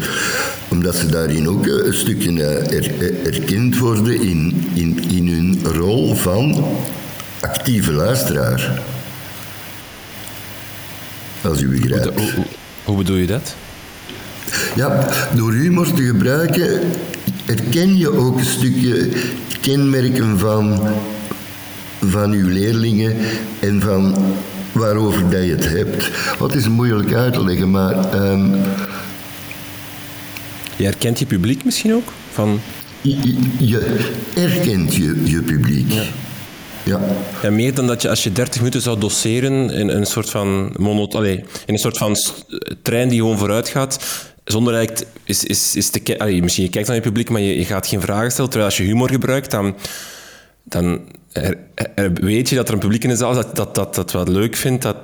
omdat 0.67 0.95
ze 0.95 1.05
daarin 1.05 1.49
ook 1.49 1.65
een 1.65 1.93
stukje 1.93 2.43
erkend 3.23 3.77
worden 3.77 4.21
in, 4.21 4.69
in, 4.73 5.09
in 5.09 5.27
hun 5.27 5.59
rol 5.63 6.15
van 6.15 6.65
actieve 7.39 7.91
luisteraar. 7.91 8.81
Als 11.41 11.61
u 11.61 11.67
begrijpt. 11.67 12.19
Hoe, 12.19 12.45
hoe 12.83 12.97
bedoel 12.97 13.17
je 13.17 13.27
dat? 13.27 13.55
Ja, 14.75 15.09
door 15.35 15.53
humor 15.53 15.93
te 15.93 16.03
gebruiken 16.03 16.81
herken 17.45 17.97
je 17.97 18.11
ook 18.17 18.37
een 18.37 18.45
stukje 18.45 19.09
kenmerken 19.61 20.39
van, 20.39 20.79
van 21.99 22.31
uw 22.31 22.47
leerlingen 22.47 23.15
en 23.59 23.81
van 23.81 24.15
waarover 24.77 25.29
dat 25.29 25.43
je 25.43 25.55
het 25.55 25.69
hebt. 25.69 26.09
Wat 26.37 26.55
is 26.55 26.67
moeilijk 26.67 27.13
uit 27.13 27.33
te 27.33 27.43
leggen, 27.43 27.71
maar... 27.71 28.21
Um, 28.31 28.55
je 30.75 30.83
herkent 30.83 31.19
je 31.19 31.25
publiek 31.25 31.63
misschien 31.63 31.93
ook? 31.93 32.13
Van... 32.31 32.61
Je, 33.01 33.37
je 33.57 33.97
herkent 34.33 34.95
je, 34.95 35.21
je 35.23 35.41
publiek. 35.41 35.91
Ja. 35.91 36.03
Ja. 36.83 36.99
ja. 37.41 37.49
meer 37.49 37.73
dan 37.73 37.87
dat 37.87 38.01
je 38.01 38.09
als 38.09 38.23
je 38.23 38.31
30 38.31 38.55
minuten 38.57 38.81
zou 38.81 38.99
doseren 38.99 39.69
in 39.69 39.89
een 39.89 40.05
soort 40.05 40.29
van 40.29 40.73
monot, 40.77 41.15
allez, 41.15 41.37
in 41.65 41.73
een 41.73 41.77
soort 41.77 41.97
van 41.97 42.15
trein 42.81 43.09
die 43.09 43.19
gewoon 43.19 43.37
vooruit 43.37 43.67
gaat, 43.67 43.99
zonder 44.43 44.75
eigenlijk 44.75 45.07
is, 45.23 45.43
is, 45.43 45.75
is 45.75 45.89
te 45.89 46.19
allee, 46.19 46.41
misschien 46.41 46.63
je 46.63 46.69
kijkt 46.69 46.87
naar 46.87 46.97
je 46.97 47.03
publiek, 47.03 47.29
maar 47.29 47.41
je, 47.41 47.57
je 47.57 47.65
gaat 47.65 47.87
geen 47.87 48.01
vragen 48.01 48.31
stellen. 48.31 48.49
Terwijl 48.49 48.69
als 48.71 48.79
je 48.79 48.83
humor 48.83 49.09
gebruikt, 49.09 49.51
dan, 49.51 49.75
dan 50.63 51.01
weet 52.13 52.49
je 52.49 52.55
dat 52.55 52.67
er 52.67 52.73
een 52.73 52.79
publiek 52.79 53.03
in 53.03 53.09
de 53.09 53.15
zaal 53.15 53.29
is 53.29 53.35
dat 53.35 53.55
dat, 53.55 53.75
dat, 53.75 53.95
dat 53.95 54.11
wat 54.11 54.27
leuk 54.27 54.55
vindt. 54.55 54.81
Dat, 54.81 54.95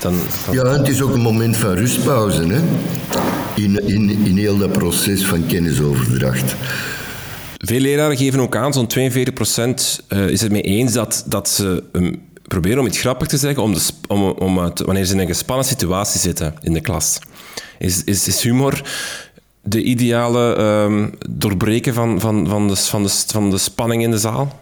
dan, 0.00 0.14
Ja, 0.50 0.66
het 0.66 0.88
is 0.88 1.02
ook 1.02 1.14
een 1.14 1.20
moment 1.20 1.56
van 1.56 1.74
rustpauze 1.74 2.42
hè? 2.42 2.60
In, 3.54 3.88
in, 3.88 4.10
in 4.24 4.36
heel 4.36 4.58
dat 4.58 4.72
proces 4.72 5.24
van 5.24 5.46
kennisoverdracht. 5.46 6.54
Veel 7.58 7.80
leraren 7.80 8.16
geven 8.16 8.40
ook 8.40 8.56
aan, 8.56 8.72
zo'n 8.72 8.88
42% 8.88 8.94
uh, 10.08 10.28
is 10.28 10.40
het 10.40 10.52
mee 10.52 10.62
eens 10.62 10.92
dat, 10.92 11.24
dat 11.26 11.48
ze 11.48 11.84
um, 11.92 12.22
proberen 12.42 12.78
om 12.78 12.86
iets 12.86 12.98
grappig 13.00 13.28
te 13.28 13.36
zeggen 13.36 13.62
om 13.62 13.74
de, 13.74 13.80
om, 14.08 14.22
om 14.22 14.58
het, 14.58 14.80
wanneer 14.80 15.04
ze 15.04 15.12
in 15.12 15.18
een 15.18 15.26
gespannen 15.26 15.66
situatie 15.66 16.20
zitten 16.20 16.54
in 16.62 16.72
de 16.72 16.80
klas. 16.80 17.18
Is, 17.78 18.04
is, 18.04 18.28
is 18.28 18.42
humor 18.42 18.82
de 19.62 19.82
ideale 19.82 20.56
um, 20.58 21.14
doorbreken 21.28 21.94
van, 21.94 22.20
van, 22.20 22.48
van, 22.48 22.68
de, 22.68 22.76
van, 22.76 23.02
de, 23.02 23.08
van 23.26 23.50
de 23.50 23.58
spanning 23.58 24.02
in 24.02 24.10
de 24.10 24.18
zaal? 24.18 24.58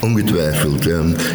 Ongetwijfeld. 0.00 0.86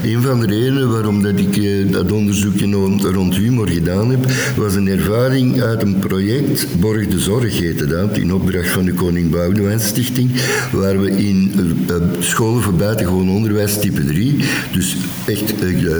Een 0.03 0.21
van 0.21 0.39
de 0.39 0.45
redenen 0.45 0.91
waarom 0.91 1.21
dat 1.21 1.39
ik 1.39 1.57
eh, 1.57 1.91
dat 1.91 2.11
onderzoekje 2.11 2.71
rond 3.01 3.35
humor 3.35 3.69
gedaan 3.69 4.09
heb, 4.09 4.25
was 4.55 4.75
een 4.75 4.87
ervaring 4.87 5.61
uit 5.61 5.81
een 5.81 5.99
project, 5.99 6.79
Borg 6.79 7.07
de 7.07 7.19
Zorg 7.19 7.59
heette 7.59 7.85
dat, 7.85 8.17
in 8.17 8.33
opdracht 8.33 8.69
van 8.69 8.85
de 8.85 8.93
Koning 8.93 9.31
Boudewijn 9.31 9.79
Stichting, 9.79 10.31
waar 10.71 11.01
we 11.01 11.11
in 11.11 11.51
uh, 11.89 11.95
scholen 12.19 12.61
voor 12.61 12.73
buitengewoon 12.73 13.29
onderwijs 13.29 13.79
type 13.79 14.05
3, 14.05 14.43
dus 14.71 14.97
echt 15.25 15.53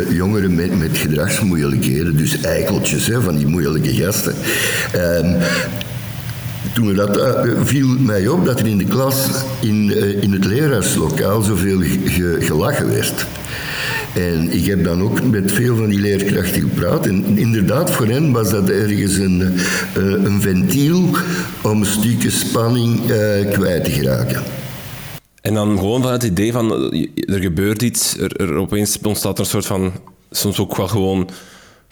jongeren 0.10 0.55
met, 0.55 0.79
met 0.79 0.98
gedragsmoeilijkheden, 0.98 2.17
dus 2.17 2.41
eikeltjes 2.41 3.08
hè, 3.08 3.22
van 3.22 3.36
die 3.36 3.48
moeilijke 3.48 3.93
gasten, 3.93 4.36
ehm, 4.91 5.41
toen 6.74 6.93
dat 6.93 7.17
uh, 7.17 7.51
viel 7.63 7.88
mij 7.88 8.27
op 8.27 8.46
dat 8.46 8.60
er 8.60 8.67
in 8.67 8.77
de 8.77 8.86
klas, 8.86 9.43
in, 9.62 9.88
uh, 9.88 10.24
in 10.24 10.32
het 10.32 10.46
leraarslokaal, 10.46 11.41
zoveel 11.41 11.82
gelachen 12.39 12.89
werd. 12.89 13.25
En 14.13 14.51
ik 14.51 14.65
heb 14.65 14.84
dan 14.84 15.01
ook 15.01 15.24
met 15.24 15.51
veel 15.51 15.75
van 15.75 15.89
die 15.89 16.00
leerkrachten 16.00 16.62
gepraat. 16.62 17.05
En 17.05 17.38
inderdaad, 17.38 17.91
voor 17.91 18.08
hen 18.08 18.32
was 18.32 18.50
dat 18.50 18.70
ergens 18.70 19.17
een, 19.17 19.41
uh, 19.98 20.24
een 20.24 20.41
ventiel 20.41 21.10
om 21.63 21.79
een 21.79 21.86
stukje 21.86 22.29
spanning 22.29 23.01
kwijt 23.51 23.84
te 23.84 23.91
geraken. 23.91 24.43
En 25.41 25.53
dan 25.53 25.77
gewoon 25.77 26.01
van 26.01 26.12
het 26.12 26.24
idee 26.24 26.51
van, 26.51 26.93
er 27.15 27.41
gebeurt 27.41 27.82
iets, 27.82 28.17
er, 28.17 28.36
er 28.36 28.53
opeens 28.53 29.00
ontstaat 29.03 29.38
er 29.38 29.43
een 29.43 29.50
soort 29.50 29.65
van, 29.65 29.91
soms 30.32 30.60
ook 30.60 30.77
wel 30.77 30.88
gewoon 30.88 31.29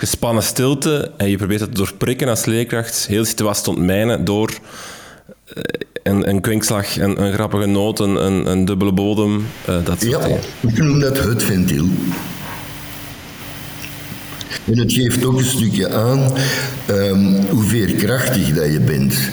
gespannen 0.01 0.43
stilte 0.43 1.11
en 1.17 1.29
je 1.29 1.37
probeert 1.37 1.59
het 1.59 1.71
te 1.71 1.77
doorprikken 1.77 2.27
als 2.27 2.45
leerkracht, 2.45 3.07
heel 3.07 3.25
situatie 3.25 3.63
te 3.63 3.69
ontmijnen 3.69 4.25
door 4.25 4.49
eh, 5.45 5.63
een, 6.03 6.29
een 6.29 6.41
kwinkslag, 6.41 6.97
een, 6.97 7.21
een 7.21 7.33
grappige 7.33 7.65
noot, 7.65 7.99
een, 7.99 8.25
een, 8.51 8.65
dubbele 8.65 8.91
bodem, 8.91 9.45
uh, 9.69 9.85
dat 9.85 10.01
soort 10.01 10.27
ja, 10.27 10.37
we 10.59 10.71
noemen 10.71 10.99
dat 10.99 11.19
het 11.19 11.43
ventiel. 11.43 11.87
En 14.65 14.77
het 14.77 14.93
geeft 14.93 15.25
ook 15.25 15.37
een 15.37 15.45
stukje 15.45 15.89
aan 15.89 16.33
um, 16.89 17.35
hoe 17.49 17.63
veerkrachtig 17.63 18.53
dat 18.53 18.71
je 18.71 18.79
bent 18.79 19.29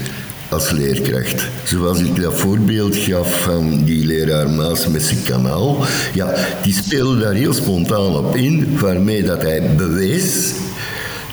als 0.49 0.71
leerkracht. 0.71 1.47
Zoals 1.65 2.01
ik 2.01 2.23
dat 2.23 2.35
voorbeeld 2.35 2.97
gaf 2.97 3.43
van 3.43 3.85
die 3.85 4.07
leraar 4.07 4.51
Maas 4.51 4.87
met 4.87 5.03
zijn 5.03 5.23
kanaal. 5.23 5.85
Ja, 6.15 6.35
die 6.63 6.73
speelde 6.73 7.21
daar 7.21 7.35
heel 7.35 7.53
spontaan 7.53 8.17
op 8.17 8.37
in, 8.37 8.79
waarmee 8.79 9.23
dat 9.23 9.43
hij 9.43 9.75
bewees 9.77 10.53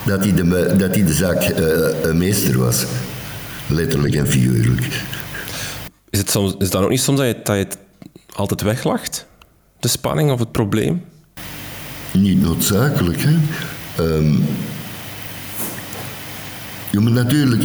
dat 0.05 0.24
hij 0.24 0.34
de, 0.34 0.74
dat 0.77 0.95
hij 0.95 1.05
de 1.05 1.13
zaak 1.13 1.50
uh, 1.50 2.03
een 2.03 2.17
meester 2.17 2.57
was. 2.57 2.86
Letterlijk 3.67 4.15
en 4.15 4.27
figuurlijk. 4.27 5.03
Is 6.10 6.19
het, 6.19 6.29
soms, 6.29 6.55
is 6.57 6.69
dan 6.69 6.84
ook 6.84 6.89
niet 6.89 7.01
soms 7.01 7.17
dat 7.17 7.27
je, 7.27 7.34
dat 7.43 7.55
je 7.55 7.63
het 7.63 7.77
altijd 8.36 8.62
weglacht? 8.62 9.25
De 9.79 9.88
spanning 9.88 10.31
of 10.31 10.39
het 10.39 10.51
probleem? 10.51 11.03
Niet 12.12 12.41
noodzakelijk, 12.41 13.17
hè. 13.22 13.36
Um, 14.03 14.45
natuurlijk, 17.01 17.63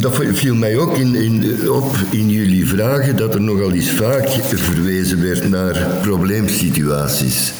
dat 0.00 0.20
viel 0.32 0.54
mij 0.54 0.76
ook 0.76 0.96
in, 0.96 1.14
in, 1.14 1.70
op 1.70 1.96
in 2.10 2.30
jullie 2.30 2.66
vragen 2.66 3.16
dat 3.16 3.34
er 3.34 3.40
nogal 3.40 3.72
eens 3.72 3.90
vaak 3.90 4.28
verwezen 4.54 5.22
werd 5.22 5.48
naar 5.48 5.86
probleemsituaties. 6.02 7.52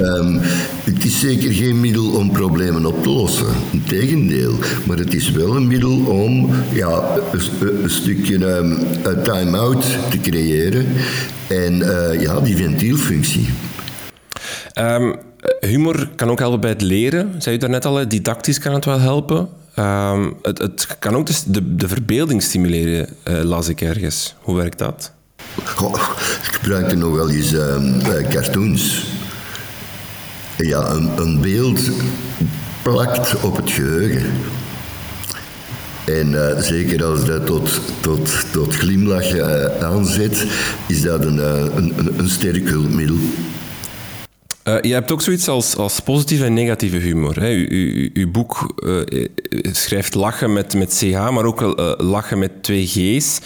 Um, 0.00 0.40
het 0.84 1.04
is 1.04 1.20
zeker 1.20 1.52
geen 1.52 1.80
middel 1.80 2.10
om 2.10 2.32
problemen 2.32 2.86
op 2.86 3.02
te 3.02 3.08
lossen. 3.08 3.46
Integendeel. 3.70 4.54
Maar 4.86 4.98
het 4.98 5.14
is 5.14 5.30
wel 5.30 5.56
een 5.56 5.66
middel 5.66 5.98
om 5.98 6.50
ja, 6.72 7.16
een, 7.32 7.40
een 7.82 7.90
stukje 7.90 8.46
um, 8.46 8.78
time-out 9.22 9.86
te 10.10 10.20
creëren. 10.20 10.86
En 11.48 11.72
uh, 11.72 12.20
ja, 12.20 12.40
die 12.40 12.56
ventielfunctie. 12.56 13.48
Um, 14.78 15.14
humor 15.60 16.08
kan 16.16 16.30
ook 16.30 16.38
helpen 16.38 16.60
bij 16.60 16.70
het 16.70 16.82
leren. 16.82 17.34
Zei 17.38 17.54
je 17.54 17.60
daarnet 17.60 17.84
al, 17.84 18.08
didactisch 18.08 18.58
kan 18.58 18.74
het 18.74 18.84
wel 18.84 19.00
helpen. 19.00 19.48
Um, 19.78 20.36
het, 20.42 20.58
het, 20.58 20.96
kan 20.98 21.16
ook 21.16 21.26
dus 21.26 21.42
de, 21.42 21.76
de 21.76 21.88
verbeelding 21.88 22.42
stimuleren, 22.42 23.08
uh, 23.24 23.42
las 23.42 23.68
ik 23.68 23.80
ergens. 23.80 24.34
Hoe 24.40 24.56
werkt 24.56 24.78
dat? 24.78 25.12
Goh, 25.64 25.94
ik 26.42 26.54
gebruikte 26.54 26.96
nog 26.96 27.14
wel 27.14 27.30
eens 27.30 27.52
um, 27.52 28.02
cartoons. 28.28 29.06
Ja, 30.56 30.90
een, 30.90 31.10
een, 31.16 31.40
beeld 31.40 31.90
plakt 32.82 33.40
op 33.42 33.56
het 33.56 33.70
geheugen. 33.70 34.32
En 36.04 36.32
uh, 36.32 36.58
zeker 36.58 37.04
als 37.04 37.24
dat 37.24 37.46
tot, 37.46 37.80
tot, 38.00 38.52
tot 38.52 38.74
glimlachen 38.74 39.80
aanzet, 39.82 40.46
is 40.86 41.02
dat 41.02 41.24
een, 41.24 41.38
een, 41.76 42.18
een 42.18 42.28
sterk 42.28 42.68
hulpmiddel. 42.68 43.18
Uh, 44.68 44.80
je 44.80 44.92
hebt 44.92 45.12
ook 45.12 45.22
zoiets 45.22 45.48
als, 45.48 45.76
als 45.76 46.00
positieve 46.00 46.44
en 46.44 46.54
negatieve 46.54 46.96
humor. 46.96 47.40
Hè. 47.40 47.66
Uw 48.12 48.30
boek 48.30 48.74
uh, 48.84 49.26
schrijft 49.62 50.14
lachen 50.14 50.52
met, 50.52 50.74
met 50.74 50.96
CH, 50.98 51.30
maar 51.30 51.44
ook 51.44 51.60
uh, 51.60 51.92
lachen 51.96 52.38
met 52.38 52.62
twee 52.62 52.86
G's. 52.86 53.40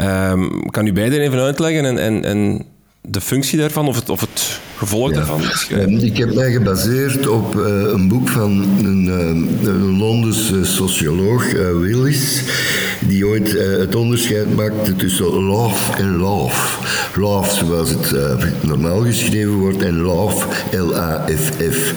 Um, 0.00 0.70
kan 0.70 0.86
u 0.86 0.92
beide 0.92 1.20
even 1.20 1.38
uitleggen 1.38 1.84
en, 1.84 1.98
en, 1.98 2.24
en 2.24 2.66
de 3.00 3.20
functie 3.20 3.58
daarvan 3.58 3.88
of 3.88 3.96
het, 3.96 4.08
of 4.08 4.20
het 4.20 4.60
gevolg 4.76 5.12
daarvan 5.12 5.40
Ik 6.00 6.16
heb 6.16 6.34
mij 6.34 6.52
gebaseerd 6.52 7.28
op 7.28 7.54
uh, 7.54 7.64
een 7.66 8.08
boek 8.08 8.28
van 8.28 8.50
een, 8.78 9.04
uh, 9.04 9.68
een 9.68 9.98
Londense 9.98 10.64
socioloog, 10.64 11.52
uh, 11.52 11.78
Willis, 11.78 12.42
die 13.00 13.26
ooit 13.26 13.52
het 13.78 13.94
onderscheid 13.94 14.56
maakte 14.56 14.96
tussen 14.96 15.26
love 15.26 15.92
en 15.92 16.16
love. 16.16 16.76
Love 17.20 17.64
zoals 17.64 17.90
het 17.90 18.14
normaal 18.62 19.00
geschreven 19.00 19.52
wordt 19.52 19.82
en 19.82 20.00
love, 20.00 20.46
L-A-F-F. 20.70 21.94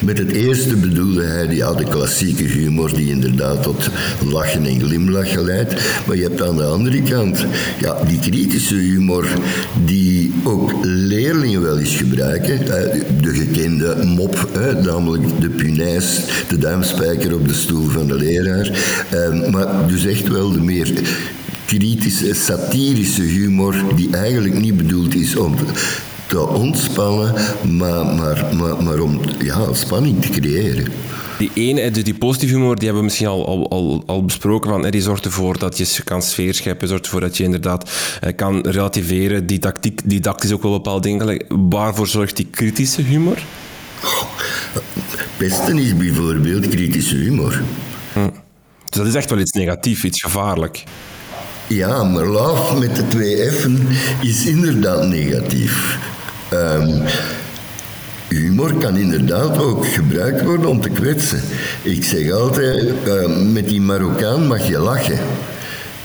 Met 0.00 0.18
het 0.18 0.30
eerste 0.32 0.76
bedoelde 0.76 1.24
hij 1.24 1.54
ja, 1.54 1.72
de 1.72 1.84
klassieke 1.84 2.42
humor 2.42 2.94
die 2.94 3.10
inderdaad 3.10 3.62
tot 3.62 3.90
lachen 4.30 4.64
en 4.64 4.80
glimlachen 4.80 5.44
leidt. 5.44 5.74
Maar 6.06 6.16
je 6.16 6.22
hebt 6.22 6.42
aan 6.42 6.56
de 6.56 6.64
andere 6.64 7.02
kant 7.02 7.46
ja, 7.80 7.96
die 8.06 8.18
kritische 8.18 8.74
humor 8.74 9.28
die 9.84 10.32
ook 10.44 10.72
leerlingen 10.82 11.62
wel 11.62 11.78
eens 11.78 11.96
gebruiken 11.96 12.64
de 13.20 13.34
gekende 13.34 14.04
mop, 14.04 14.48
namelijk 14.82 15.40
de 15.40 15.48
punaise, 15.48 16.22
de 16.48 16.58
duimspijker 16.58 17.34
op 17.34 17.48
de 17.48 17.54
stoel 17.54 17.88
van 17.88 18.06
de 18.06 18.14
leraar. 18.14 18.70
Ehm, 19.10 19.50
maar 19.50 19.88
dus 19.88 20.04
echt 20.04 20.28
wel 20.28 20.52
de 20.52 20.60
meer 20.60 20.92
kritische, 21.64 22.34
satirische 22.34 23.22
humor, 23.22 23.74
die 23.96 24.16
eigenlijk 24.16 24.58
niet 24.60 24.76
bedoeld 24.76 25.14
is 25.14 25.36
om 25.36 25.54
te 26.26 26.48
ontspannen, 26.48 27.34
maar, 27.76 28.06
maar, 28.06 28.44
maar, 28.56 28.82
maar 28.82 28.98
om 28.98 29.20
ja, 29.38 29.72
spanning 29.72 30.22
te 30.22 30.28
creëren. 30.28 30.86
Die 31.44 31.68
ene, 31.68 31.90
dus 31.90 32.04
die 32.04 32.14
positieve 32.14 32.54
humor, 32.54 32.74
die 32.74 32.84
hebben 32.84 33.02
we 33.02 33.08
misschien 33.08 33.26
al, 33.26 33.46
al, 33.46 33.70
al, 33.70 34.02
al 34.06 34.24
besproken. 34.24 34.70
Van, 34.70 34.90
die 34.90 35.02
zorgt 35.02 35.24
ervoor 35.24 35.58
dat 35.58 35.78
je 35.78 36.02
kan 36.02 36.22
sfeer 36.22 36.54
scheppen, 36.54 36.88
zorgt 36.88 37.04
ervoor 37.04 37.20
dat 37.20 37.36
je 37.36 37.44
inderdaad 37.44 37.90
eh, 38.20 38.36
kan 38.36 38.60
relativeren. 38.60 39.46
Didactiek, 39.46 40.00
didactisch 40.04 40.52
ook 40.52 40.62
wel 40.62 40.72
bepaalde 40.72 41.00
dingen. 41.00 41.44
Waarvoor 41.70 42.06
zorgt 42.06 42.36
die 42.36 42.46
kritische 42.50 43.02
humor? 43.02 43.38
Pesten 45.36 45.78
is 45.78 45.96
bijvoorbeeld 45.96 46.68
kritische 46.68 47.16
humor. 47.16 47.62
Hm. 48.12 48.20
Dus 48.84 48.98
dat 48.98 49.06
is 49.06 49.14
echt 49.14 49.30
wel 49.30 49.38
iets 49.38 49.52
negatiefs, 49.52 50.04
iets 50.04 50.22
gevaarlijk. 50.22 50.84
Ja, 51.66 52.04
maar 52.04 52.26
love 52.26 52.78
met 52.78 52.96
de 52.96 53.08
twee 53.08 53.52
F'en 53.52 53.88
is 54.22 54.46
inderdaad 54.46 55.06
negatief. 55.06 55.98
Um, 56.52 57.02
kan 58.72 58.96
inderdaad 58.96 59.58
ook 59.58 59.86
gebruikt 59.86 60.42
worden 60.42 60.66
om 60.66 60.80
te 60.80 60.88
kwetsen. 60.88 61.40
Ik 61.82 62.04
zeg 62.04 62.30
altijd, 62.32 62.92
uh, 63.06 63.52
met 63.52 63.68
die 63.68 63.80
Marokkaan 63.80 64.46
mag 64.46 64.68
je 64.68 64.78
lachen, 64.78 65.18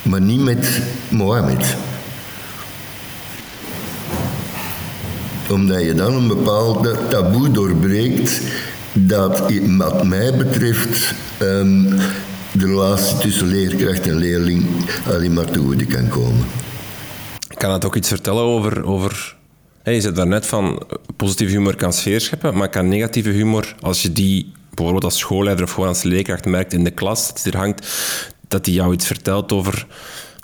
maar 0.02 0.22
niet 0.22 0.42
met 0.42 0.82
Mohammed. 1.10 1.76
Omdat 5.50 5.82
je 5.82 5.94
dan 5.94 6.14
een 6.14 6.28
bepaald 6.28 7.10
taboe 7.10 7.52
doorbreekt 7.52 8.42
dat, 8.94 9.44
wat 9.78 10.04
mij 10.04 10.36
betreft, 10.36 11.14
um, 11.42 11.88
de 12.52 12.66
relatie 12.66 13.18
tussen 13.18 13.48
leerkracht 13.48 14.08
en 14.08 14.16
leerling 14.16 14.66
alleen 15.08 15.34
maar 15.34 15.52
te 15.52 15.60
goede 15.60 15.86
kan 15.86 16.08
komen. 16.08 16.46
Kan 17.54 17.72
het 17.72 17.86
ook 17.86 17.96
iets 17.96 18.08
vertellen 18.08 18.44
over, 18.44 18.86
over 18.86 19.38
Hey, 19.90 19.98
je 19.98 20.04
zegt 20.04 20.16
daarnet 20.16 20.46
van 20.46 20.82
positieve 21.16 21.52
humor 21.52 21.76
kan 21.76 21.94
sfeer 21.94 22.22
scheppen, 22.22 22.58
maar 22.58 22.70
kan 22.70 22.88
negatieve 22.88 23.30
humor, 23.30 23.76
als 23.80 24.02
je 24.02 24.12
die 24.12 24.52
bijvoorbeeld 24.74 25.04
als 25.04 25.18
schoolleider 25.18 25.66
of 25.66 25.72
gewoon 25.72 25.90
als 25.90 26.04
leerkracht 26.04 26.46
merkt 26.46 26.74
in 26.74 26.84
de 26.84 26.92
klas 26.92 27.28
dat 27.28 27.44
die 27.44 27.52
er 27.52 27.58
hangt, 27.58 27.88
dat 28.48 28.66
die 28.66 28.74
jou 28.74 28.94
iets 28.94 29.08
vertelt 29.08 29.52
over 29.52 29.88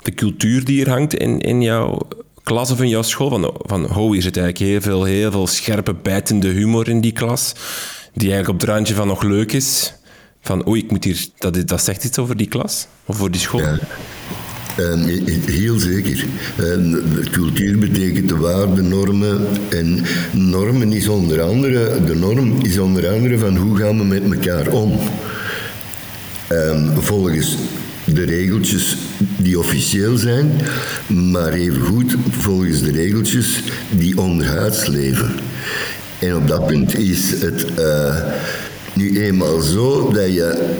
de 0.02 0.14
cultuur 0.14 0.64
die 0.64 0.84
er 0.84 0.90
hangt 0.90 1.14
in, 1.14 1.40
in 1.40 1.62
jouw 1.62 1.98
klas 2.42 2.70
of 2.70 2.80
in 2.80 2.88
jouw 2.88 3.02
school. 3.02 3.28
Van, 3.28 3.54
van 3.60 3.96
oh, 3.96 4.12
hier 4.12 4.22
zit 4.22 4.36
eigenlijk 4.36 4.70
heel 4.70 4.80
veel, 4.80 5.04
heel 5.04 5.30
veel 5.30 5.46
scherpe, 5.46 5.94
bijtende 5.94 6.48
humor 6.48 6.88
in 6.88 7.00
die 7.00 7.12
klas, 7.12 7.52
die 8.12 8.28
eigenlijk 8.32 8.48
op 8.48 8.60
het 8.60 8.70
randje 8.70 8.94
van 8.94 9.06
nog 9.06 9.22
leuk 9.22 9.52
is. 9.52 9.92
Van, 10.40 10.68
oei, 10.68 10.82
ik 10.82 10.90
moet 10.90 11.04
hier... 11.04 11.26
Dat, 11.38 11.68
dat 11.68 11.82
zegt 11.82 12.04
iets 12.04 12.18
over 12.18 12.36
die 12.36 12.48
klas? 12.48 12.86
Of 13.04 13.16
voor 13.16 13.30
die 13.30 13.40
school? 13.40 13.60
Ja. 13.60 13.78
Heel 15.46 15.78
zeker. 15.78 16.26
cultuur 17.30 17.78
betekent 17.78 18.28
de 18.28 18.36
waarden, 18.36 18.88
normen. 18.88 19.46
En 19.70 20.02
normen 20.32 20.92
is 20.92 21.08
onder 21.08 21.40
andere, 21.40 22.04
de 22.04 22.14
norm 22.14 22.56
is 22.62 22.78
onder 22.78 23.08
andere 23.08 23.38
van 23.38 23.56
hoe 23.56 23.76
gaan 23.78 23.98
we 23.98 24.04
met 24.04 24.22
elkaar 24.32 24.68
om. 24.68 24.98
volgens 26.98 27.56
de 28.04 28.24
regeltjes 28.24 28.96
die 29.36 29.58
officieel 29.58 30.16
zijn, 30.16 30.50
maar 31.06 31.52
evengoed 31.52 32.16
volgens 32.30 32.82
de 32.82 32.90
regeltjes 32.90 33.62
die 33.90 34.18
onderhuids 34.18 34.86
leven. 34.86 35.30
En 36.18 36.36
op 36.36 36.48
dat 36.48 36.66
punt 36.66 36.98
is 36.98 37.30
het 37.40 37.66
uh, 37.78 38.16
nu 38.92 39.20
eenmaal 39.20 39.60
zo 39.60 40.12
dat 40.12 40.32
je 40.32 40.74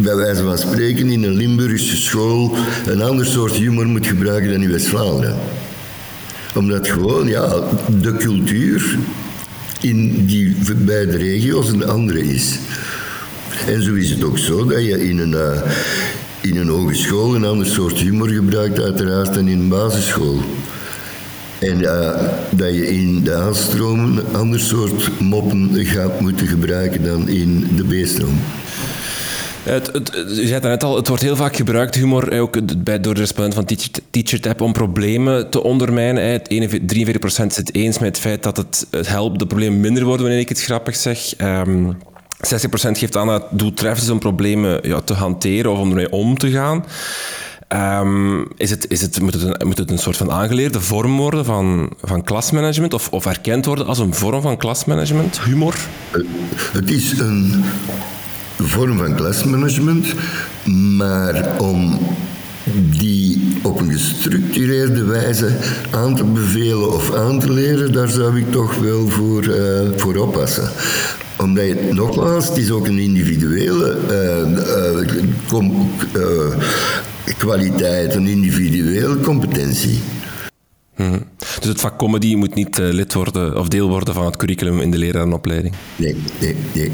bij 0.00 0.16
wijze 0.16 0.42
van 0.42 0.58
spreken 0.58 1.10
in 1.10 1.22
een 1.22 1.34
Limburgse 1.34 1.96
school 1.96 2.56
een 2.86 3.02
ander 3.02 3.26
soort 3.26 3.52
humor 3.52 3.86
moet 3.86 4.06
gebruiken 4.06 4.50
dan 4.50 4.62
in 4.62 4.70
West-Vlaanderen. 4.70 5.36
Omdat 6.54 6.88
gewoon 6.88 7.26
ja, 7.26 7.62
de 8.00 8.16
cultuur 8.16 8.98
in 9.80 10.26
die 10.26 10.56
beide 10.76 11.16
regio's 11.16 11.68
een 11.68 11.86
andere 11.86 12.28
is. 12.28 12.58
En 13.66 13.82
zo 13.82 13.94
is 13.94 14.10
het 14.10 14.24
ook 14.24 14.38
zo 14.38 14.64
dat 14.64 14.84
je 14.84 15.08
in 15.08 15.18
een, 15.18 15.32
uh, 15.32 15.62
in 16.40 16.56
een 16.56 16.68
hogeschool 16.68 17.34
een 17.34 17.44
ander 17.44 17.66
soort 17.66 17.98
humor 17.98 18.28
gebruikt, 18.28 18.80
uiteraard, 18.80 19.34
dan 19.34 19.48
in 19.48 19.58
een 19.58 19.68
basisschool. 19.68 20.40
En 21.58 21.80
uh, 21.80 22.10
dat 22.50 22.74
je 22.74 22.88
in 22.88 23.22
de 23.24 23.34
aanstroom 23.34 24.00
een 24.00 24.34
ander 24.36 24.60
soort 24.60 25.20
moppen 25.20 25.86
gaat 25.86 26.20
moeten 26.20 26.46
gebruiken 26.46 27.04
dan 27.04 27.28
in 27.28 27.68
de 27.76 27.84
B-stroom. 27.84 28.40
Het, 29.68 29.92
het, 29.92 30.10
je 30.36 30.46
zei 30.46 30.60
net 30.60 30.84
al, 30.84 30.96
het 30.96 31.08
wordt 31.08 31.22
heel 31.22 31.36
vaak 31.36 31.56
gebruikt, 31.56 31.94
humor, 31.94 32.40
ook 32.40 32.82
bij, 32.84 33.00
door 33.00 33.14
de 33.14 33.20
respondent 33.20 33.54
van 33.54 33.64
Teacher, 33.64 33.90
TeacherTap, 34.10 34.60
om 34.60 34.72
problemen 34.72 35.50
te 35.50 35.62
ondermijnen. 35.62 36.30
Het 36.30 36.48
43% 36.50 37.46
is 37.46 37.56
het 37.56 37.74
eens 37.74 37.98
met 37.98 38.08
het 38.08 38.18
feit 38.18 38.42
dat 38.42 38.56
het, 38.56 38.86
helpt 38.90 39.38
de 39.38 39.46
problemen 39.46 39.80
minder 39.80 40.04
worden 40.04 40.22
wanneer 40.22 40.42
ik 40.42 40.48
het 40.48 40.62
grappig 40.62 40.96
zeg. 40.96 41.38
Um, 41.38 41.46
ehm, 41.46 41.92
60% 42.94 42.98
geeft 42.98 43.16
aan 43.16 43.26
dat 43.26 43.46
het 43.50 43.58
doeltreffend 43.58 44.06
is 44.06 44.12
om 44.12 44.18
problemen 44.18 44.80
ja, 44.82 45.00
te 45.00 45.14
hanteren 45.14 45.72
of 45.72 45.78
om 45.78 45.88
ermee 45.88 46.12
om 46.12 46.38
te 46.38 46.50
gaan. 46.50 46.84
Um, 48.02 48.48
is 48.56 48.70
het, 48.70 48.90
is 48.90 49.00
het, 49.00 49.20
moet, 49.20 49.34
het 49.34 49.42
een, 49.42 49.66
moet 49.66 49.78
het 49.78 49.90
een 49.90 49.98
soort 49.98 50.16
van 50.16 50.32
aangeleerde 50.32 50.80
vorm 50.80 51.16
worden 51.16 51.44
van, 51.44 51.92
van 52.02 52.24
klasmanagement 52.24 52.94
of, 52.94 53.08
of 53.10 53.26
erkend 53.26 53.64
worden 53.64 53.86
als 53.86 53.98
een 53.98 54.14
vorm 54.14 54.42
van 54.42 54.56
klasmanagement, 54.56 55.40
humor? 55.40 55.74
Het 56.72 56.90
is 56.90 57.18
een 57.18 57.64
vorm 58.58 58.98
van 58.98 59.14
klasmanagement, 59.14 60.14
maar 60.96 61.60
om 61.60 61.98
die 62.90 63.56
op 63.62 63.80
een 63.80 63.92
gestructureerde 63.92 65.04
wijze 65.04 65.56
aan 65.90 66.16
te 66.16 66.24
bevelen 66.24 66.92
of 66.92 67.14
aan 67.14 67.38
te 67.38 67.52
leren, 67.52 67.92
daar 67.92 68.08
zou 68.08 68.38
ik 68.38 68.52
toch 68.52 68.74
wel 68.78 69.08
voor, 69.08 69.44
uh, 69.44 69.80
voor 69.96 70.16
oppassen 70.16 70.70
omdat 71.38 71.66
je, 71.66 71.88
nogmaals, 71.92 72.48
het 72.48 72.56
is 72.56 72.70
ook 72.70 72.86
een 72.86 72.98
individuele 72.98 73.96
uh, 74.10 74.50
uh, 76.14 76.56
kwaliteit, 77.38 78.14
een 78.14 78.26
individuele 78.26 79.20
competentie. 79.20 80.00
Mhm. 80.98 81.18
Dus 81.58 81.68
het 81.68 81.80
vak 81.80 81.98
comedy 81.98 82.34
moet 82.34 82.54
niet 82.54 82.78
uh, 82.78 82.92
lid 82.92 83.14
worden 83.14 83.58
of 83.58 83.68
deel 83.68 83.88
worden 83.88 84.14
van 84.14 84.24
het 84.24 84.36
curriculum 84.36 84.80
in 84.80 84.90
de 84.90 84.98
lerarenopleiding? 84.98 85.74
Nee, 85.96 86.16
nee, 86.40 86.56
nee. 86.74 86.92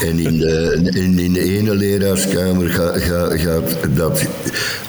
En 0.00 0.18
in 0.18 0.38
de, 0.38 0.80
in, 0.94 1.18
in 1.18 1.32
de 1.32 1.58
ene 1.58 1.74
leraarskamer 1.74 2.70
gaat 3.38 3.76
dat 3.94 4.28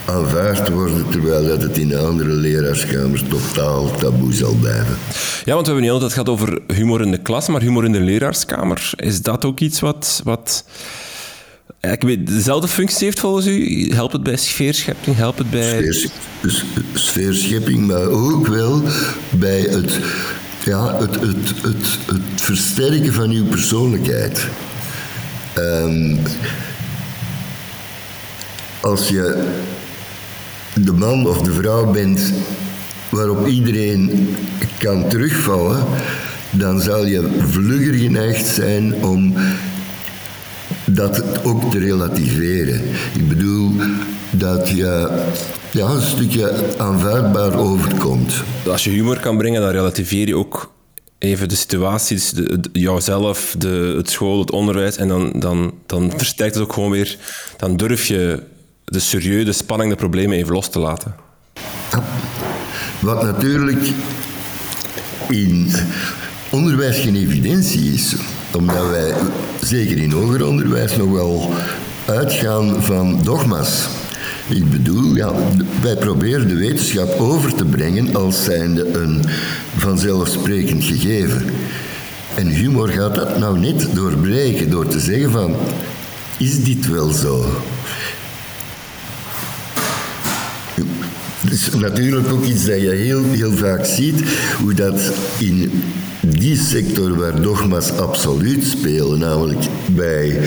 aanvaard 0.05 0.69
worden, 0.69 1.09
terwijl 1.09 1.47
dat 1.47 1.61
het 1.61 1.77
in 1.77 1.87
de 1.87 1.97
andere 1.97 2.29
leraarskamer 2.29 3.27
totaal 3.27 3.91
taboe 3.91 4.33
zal 4.33 4.53
blijven. 4.53 4.97
Ja, 5.45 5.53
want 5.53 5.67
we 5.67 5.73
hebben 5.73 5.81
niet 5.81 5.91
altijd 5.91 6.11
gehad 6.11 6.29
over 6.29 6.59
humor 6.67 7.01
in 7.01 7.11
de 7.11 7.21
klas, 7.21 7.47
maar 7.47 7.61
humor 7.61 7.85
in 7.85 7.91
de 7.91 8.01
leraarskamer. 8.01 8.91
Is 8.95 9.21
dat 9.21 9.45
ook 9.45 9.59
iets 9.59 9.79
wat... 9.79 10.21
wat 10.23 10.65
ik 11.91 12.01
weet, 12.01 12.27
dezelfde 12.27 12.67
functie 12.67 13.05
heeft 13.05 13.19
volgens 13.19 13.47
u? 13.47 13.89
Helpt 13.93 14.13
het 14.13 14.23
bij 14.23 14.37
sfeerschepping? 14.37 15.15
Helpt 15.15 15.37
het 15.37 15.49
bij... 15.49 15.95
sfeerschepping, 16.93 17.87
maar 17.87 18.07
ook 18.07 18.47
wel 18.47 18.83
bij 19.29 19.59
het, 19.59 19.99
ja, 20.65 20.99
het, 20.99 21.15
het, 21.15 21.61
het, 21.61 21.97
het 22.05 22.41
versterken 22.41 23.13
van 23.13 23.29
uw 23.29 23.45
persoonlijkheid. 23.45 24.47
Um, 25.57 26.19
als 28.79 29.07
je 29.07 29.51
de 30.73 30.93
man 30.93 31.27
of 31.27 31.41
de 31.41 31.53
vrouw 31.53 31.91
bent 31.91 32.33
waarop 33.09 33.47
iedereen 33.47 34.35
kan 34.77 35.09
terugvallen, 35.09 35.85
dan 36.51 36.81
zal 36.81 37.05
je 37.05 37.29
vlugger 37.49 37.93
geneigd 37.93 38.47
zijn 38.47 39.03
om 39.03 39.33
dat 40.85 41.43
ook 41.43 41.71
te 41.71 41.79
relativeren. 41.79 42.81
Ik 43.13 43.27
bedoel 43.27 43.71
dat 44.31 44.69
je 44.69 45.21
ja, 45.71 45.85
een 45.85 46.01
stukje 46.01 46.63
aanvaardbaar 46.77 47.57
overkomt. 47.57 48.43
Als 48.67 48.83
je 48.83 48.89
humor 48.89 49.19
kan 49.19 49.37
brengen, 49.37 49.61
dan 49.61 49.71
relativeer 49.71 50.27
je 50.27 50.35
ook 50.35 50.71
even 51.17 51.49
de 51.49 51.55
situaties, 51.55 52.29
de, 52.29 52.59
jouzelf, 52.71 53.55
de, 53.57 53.93
het 53.97 54.09
school, 54.09 54.39
het 54.39 54.51
onderwijs. 54.51 54.97
En 54.97 55.07
dan, 55.07 55.33
dan, 55.35 55.73
dan 55.85 56.13
versterkt 56.17 56.53
het 56.55 56.63
ook 56.63 56.73
gewoon 56.73 56.91
weer. 56.91 57.17
Dan 57.57 57.77
durf 57.77 58.05
je 58.05 58.43
de 58.85 58.99
serieuze, 58.99 59.45
de 59.45 59.51
spanning, 59.51 59.91
de 59.91 59.97
problemen 59.97 60.37
even 60.37 60.53
los 60.53 60.69
te 60.69 60.79
laten. 60.79 61.15
Wat 62.99 63.23
natuurlijk 63.23 63.87
in 65.29 65.71
onderwijs 66.51 66.99
geen 66.99 67.15
evidentie 67.15 67.93
is 67.93 68.15
omdat 68.55 68.89
wij, 68.89 69.13
zeker 69.61 69.97
in 69.97 70.11
hoger 70.11 70.45
onderwijs, 70.47 70.97
nog 70.97 71.11
wel 71.11 71.53
uitgaan 72.05 72.83
van 72.83 73.19
dogma's. 73.23 73.87
Ik 74.49 74.69
bedoel, 74.69 75.15
ja, 75.15 75.31
wij 75.81 75.95
proberen 75.95 76.47
de 76.47 76.55
wetenschap 76.55 77.19
over 77.19 77.55
te 77.55 77.65
brengen 77.65 78.15
als 78.15 78.43
zijnde 78.43 78.93
een 78.93 79.21
vanzelfsprekend 79.75 80.83
gegeven. 80.83 81.45
En 82.35 82.47
humor 82.47 82.89
gaat 82.89 83.15
dat 83.15 83.39
nou 83.39 83.59
net 83.59 83.87
doorbreken 83.93 84.69
door 84.69 84.87
te 84.87 84.99
zeggen 84.99 85.31
van, 85.31 85.55
is 86.37 86.63
dit 86.63 86.89
wel 86.89 87.09
zo? 87.09 87.45
is 91.53 91.69
natuurlijk 91.73 92.31
ook 92.31 92.45
iets 92.45 92.65
dat 92.65 92.81
je 92.81 92.89
heel, 92.89 93.23
heel 93.23 93.51
vaak 93.51 93.85
ziet, 93.85 94.23
hoe 94.59 94.73
dat 94.73 95.01
in 95.37 95.83
die 96.43 96.57
sector 96.57 97.15
waar 97.15 97.41
dogma's 97.41 97.91
absoluut 97.91 98.63
spelen, 98.63 99.19
namelijk 99.19 99.65
bij 99.91 100.39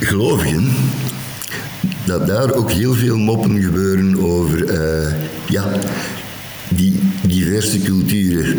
gelovigen, 0.00 0.72
dat 2.04 2.26
daar 2.26 2.52
ook 2.52 2.70
heel 2.70 2.94
veel 2.94 3.16
moppen 3.16 3.62
gebeuren 3.62 4.18
over 4.18 4.70
uh, 4.70 5.14
ja, 5.48 5.72
die 6.68 7.00
diverse 7.26 7.82
culturen 7.82 8.56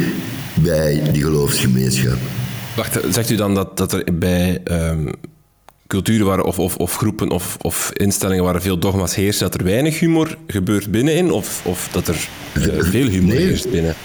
bij 0.54 1.12
die 1.12 1.24
geloofsgemeenschap. 1.24 2.18
Wacht, 2.76 3.00
zegt 3.12 3.30
u 3.30 3.36
dan 3.36 3.54
dat, 3.54 3.78
dat 3.78 3.94
er 3.94 4.04
bij 4.14 4.62
um, 4.72 5.12
culturen 5.88 6.26
waar, 6.26 6.42
of, 6.42 6.60
of, 6.60 6.76
of 6.76 6.96
groepen 6.96 7.30
of, 7.30 7.58
of 7.62 7.92
instellingen 7.94 8.44
waar 8.44 8.62
veel 8.62 8.80
dogma's 8.80 9.16
heersen, 9.16 9.50
dat 9.50 9.60
er 9.60 9.66
weinig 9.66 10.00
humor 10.00 10.38
gebeurt 10.48 10.92
binnenin, 10.92 11.32
of, 11.32 11.62
of 11.66 11.90
dat 11.92 12.08
er 12.08 12.28
uh, 12.58 12.64
veel 12.80 13.08
humor 13.08 13.36
nee. 13.36 13.46
heerst 13.46 13.72
binnen? 13.72 13.96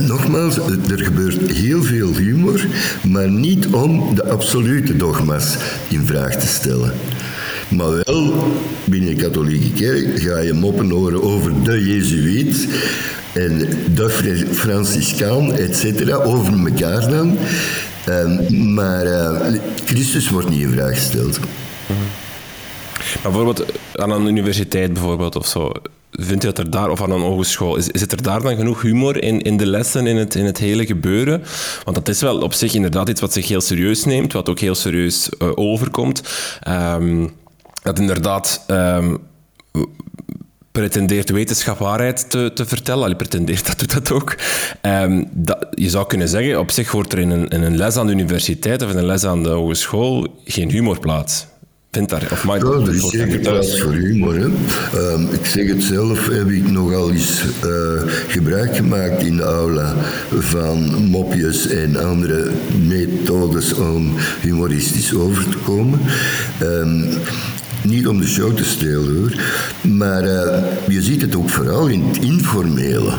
Nogmaals, 0.00 0.56
er 0.90 1.04
gebeurt 1.04 1.50
heel 1.50 1.82
veel 1.82 2.16
humor, 2.16 2.66
maar 3.08 3.30
niet 3.30 3.66
om 3.66 4.14
de 4.14 4.28
absolute 4.28 4.96
dogma's 4.96 5.56
in 5.88 6.06
vraag 6.06 6.36
te 6.36 6.46
stellen. 6.46 6.92
Maar 7.68 8.02
wel, 8.04 8.34
binnen 8.84 9.16
de 9.16 9.22
katholieke 9.22 9.72
kerk 9.72 10.20
ga 10.20 10.38
je 10.38 10.52
moppen 10.52 10.90
horen 10.90 11.22
over 11.22 11.62
de 11.62 11.84
Jezuïet 11.84 12.68
en 13.32 13.58
de 13.94 14.46
Franciscaan, 14.52 15.52
et 15.52 15.76
cetera, 15.76 16.14
over 16.14 16.52
elkaar 16.66 17.10
dan. 17.10 17.38
Um, 18.08 18.74
maar 18.74 19.06
uh, 19.06 19.40
Christus 19.84 20.30
wordt 20.30 20.48
niet 20.48 20.60
in 20.60 20.72
vraag 20.72 20.94
gesteld. 20.94 21.38
Maar 23.22 23.32
bijvoorbeeld 23.32 23.64
aan 23.94 24.10
een 24.10 24.26
universiteit 24.26 24.92
bijvoorbeeld 24.92 25.36
of 25.36 25.46
zo, 25.46 25.72
vindt 26.10 26.44
u 26.44 26.46
dat 26.46 26.58
er 26.58 26.70
daar, 26.70 26.90
of 26.90 27.02
aan 27.02 27.10
een 27.10 27.20
hogeschool, 27.20 27.76
is, 27.76 27.88
er 27.88 28.22
daar 28.22 28.42
dan 28.42 28.56
genoeg 28.56 28.82
humor 28.82 29.22
in, 29.22 29.42
in 29.42 29.56
de 29.56 29.66
lessen, 29.66 30.06
in 30.06 30.16
het, 30.16 30.34
in 30.34 30.44
het 30.44 30.58
hele 30.58 30.86
gebeuren? 30.86 31.42
Want 31.84 31.96
dat 31.96 32.08
is 32.08 32.20
wel 32.20 32.38
op 32.38 32.52
zich 32.52 32.74
inderdaad 32.74 33.08
iets 33.08 33.20
wat 33.20 33.32
zich 33.32 33.48
heel 33.48 33.60
serieus 33.60 34.04
neemt, 34.04 34.32
wat 34.32 34.48
ook 34.48 34.58
heel 34.58 34.74
serieus 34.74 35.28
uh, 35.38 35.48
overkomt. 35.54 36.22
Um, 36.68 37.32
dat 37.82 37.98
inderdaad 37.98 38.64
um, 38.66 39.18
pretendeert 40.72 41.30
wetenschap 41.30 41.78
waarheid 41.78 42.30
te, 42.30 42.50
te 42.54 42.66
vertellen. 42.66 43.02
Allee, 43.02 43.16
pretendeert, 43.16 43.66
dat 43.68 43.78
doet 43.78 43.92
dat 43.92 44.12
ook. 44.12 44.36
Um, 44.82 45.28
dat, 45.32 45.66
je 45.74 45.90
zou 45.90 46.06
kunnen 46.06 46.28
zeggen, 46.28 46.58
op 46.58 46.70
zich 46.70 46.92
wordt 46.92 47.12
er 47.12 47.18
in 47.18 47.30
een, 47.30 47.48
in 47.48 47.62
een 47.62 47.76
les 47.76 47.96
aan 47.96 48.06
de 48.06 48.12
universiteit 48.12 48.82
of 48.82 48.90
in 48.90 48.96
een 48.96 49.06
les 49.06 49.24
aan 49.24 49.42
de 49.42 49.48
hogeschool 49.48 50.26
geen 50.44 50.70
humor 50.70 50.98
plaats. 50.98 51.46
Vindt 51.90 52.10
daar, 52.10 52.28
of 52.32 52.44
maakt 52.44 52.62
ja, 52.62 52.68
er 52.68 52.94
is 52.94 53.08
zeker 53.08 53.38
plaats 53.38 53.80
voor 53.80 53.92
humor. 53.92 54.34
Hè. 54.34 54.44
Um, 55.12 55.28
ik 55.32 55.46
zeg 55.46 55.68
het 55.68 55.82
zelf, 55.82 56.28
heb 56.28 56.48
ik 56.48 56.70
nogal 56.70 57.12
eens 57.12 57.42
uh, 57.64 58.02
gebruik 58.28 58.76
gemaakt 58.76 59.22
in 59.22 59.36
de 59.36 59.42
aula 59.42 59.94
van 60.38 61.04
mopjes 61.04 61.68
en 61.68 61.96
andere 61.96 62.50
methodes 62.86 63.72
om 63.72 64.14
humoristisch 64.40 65.14
over 65.14 65.48
te 65.48 65.56
komen. 65.56 66.00
Um, 66.62 67.08
niet 67.82 68.06
om 68.06 68.20
de 68.20 68.26
show 68.26 68.56
te 68.56 68.64
stelen 68.64 69.16
hoor. 69.16 69.40
Maar 69.96 70.24
uh, 70.24 70.58
je 70.88 71.02
ziet 71.02 71.20
het 71.20 71.36
ook 71.36 71.50
vooral 71.50 71.86
in 71.86 72.04
het 72.04 72.16
informele. 72.16 73.12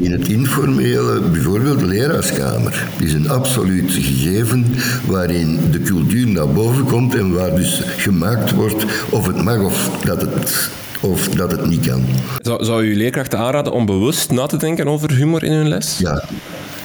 In 0.00 0.12
het 0.12 0.28
informele, 0.28 1.20
bijvoorbeeld 1.20 1.78
de 1.78 1.86
leraarskamer, 1.86 2.88
is 2.98 3.12
een 3.12 3.28
absoluut 3.28 3.92
gegeven 3.92 4.66
waarin 5.06 5.58
de 5.70 5.80
cultuur 5.80 6.26
naar 6.26 6.48
boven 6.48 6.84
komt 6.84 7.14
en 7.14 7.34
waar 7.34 7.54
dus 7.54 7.82
gemaakt 7.96 8.50
wordt 8.50 8.84
of 9.10 9.26
het 9.26 9.42
mag 9.42 9.60
of 9.60 9.90
dat 10.04 10.20
het, 10.20 10.70
of 11.00 11.28
dat 11.28 11.50
het 11.50 11.66
niet 11.66 11.86
kan. 11.86 12.04
Zou, 12.42 12.64
zou 12.64 12.84
u 12.84 12.96
leerkrachten 12.96 13.38
aanraden 13.38 13.72
om 13.72 13.86
bewust 13.86 14.30
na 14.30 14.46
te 14.46 14.56
denken 14.56 14.88
over 14.88 15.12
humor 15.12 15.44
in 15.44 15.52
hun 15.52 15.68
les? 15.68 15.98
Ja, 15.98 16.24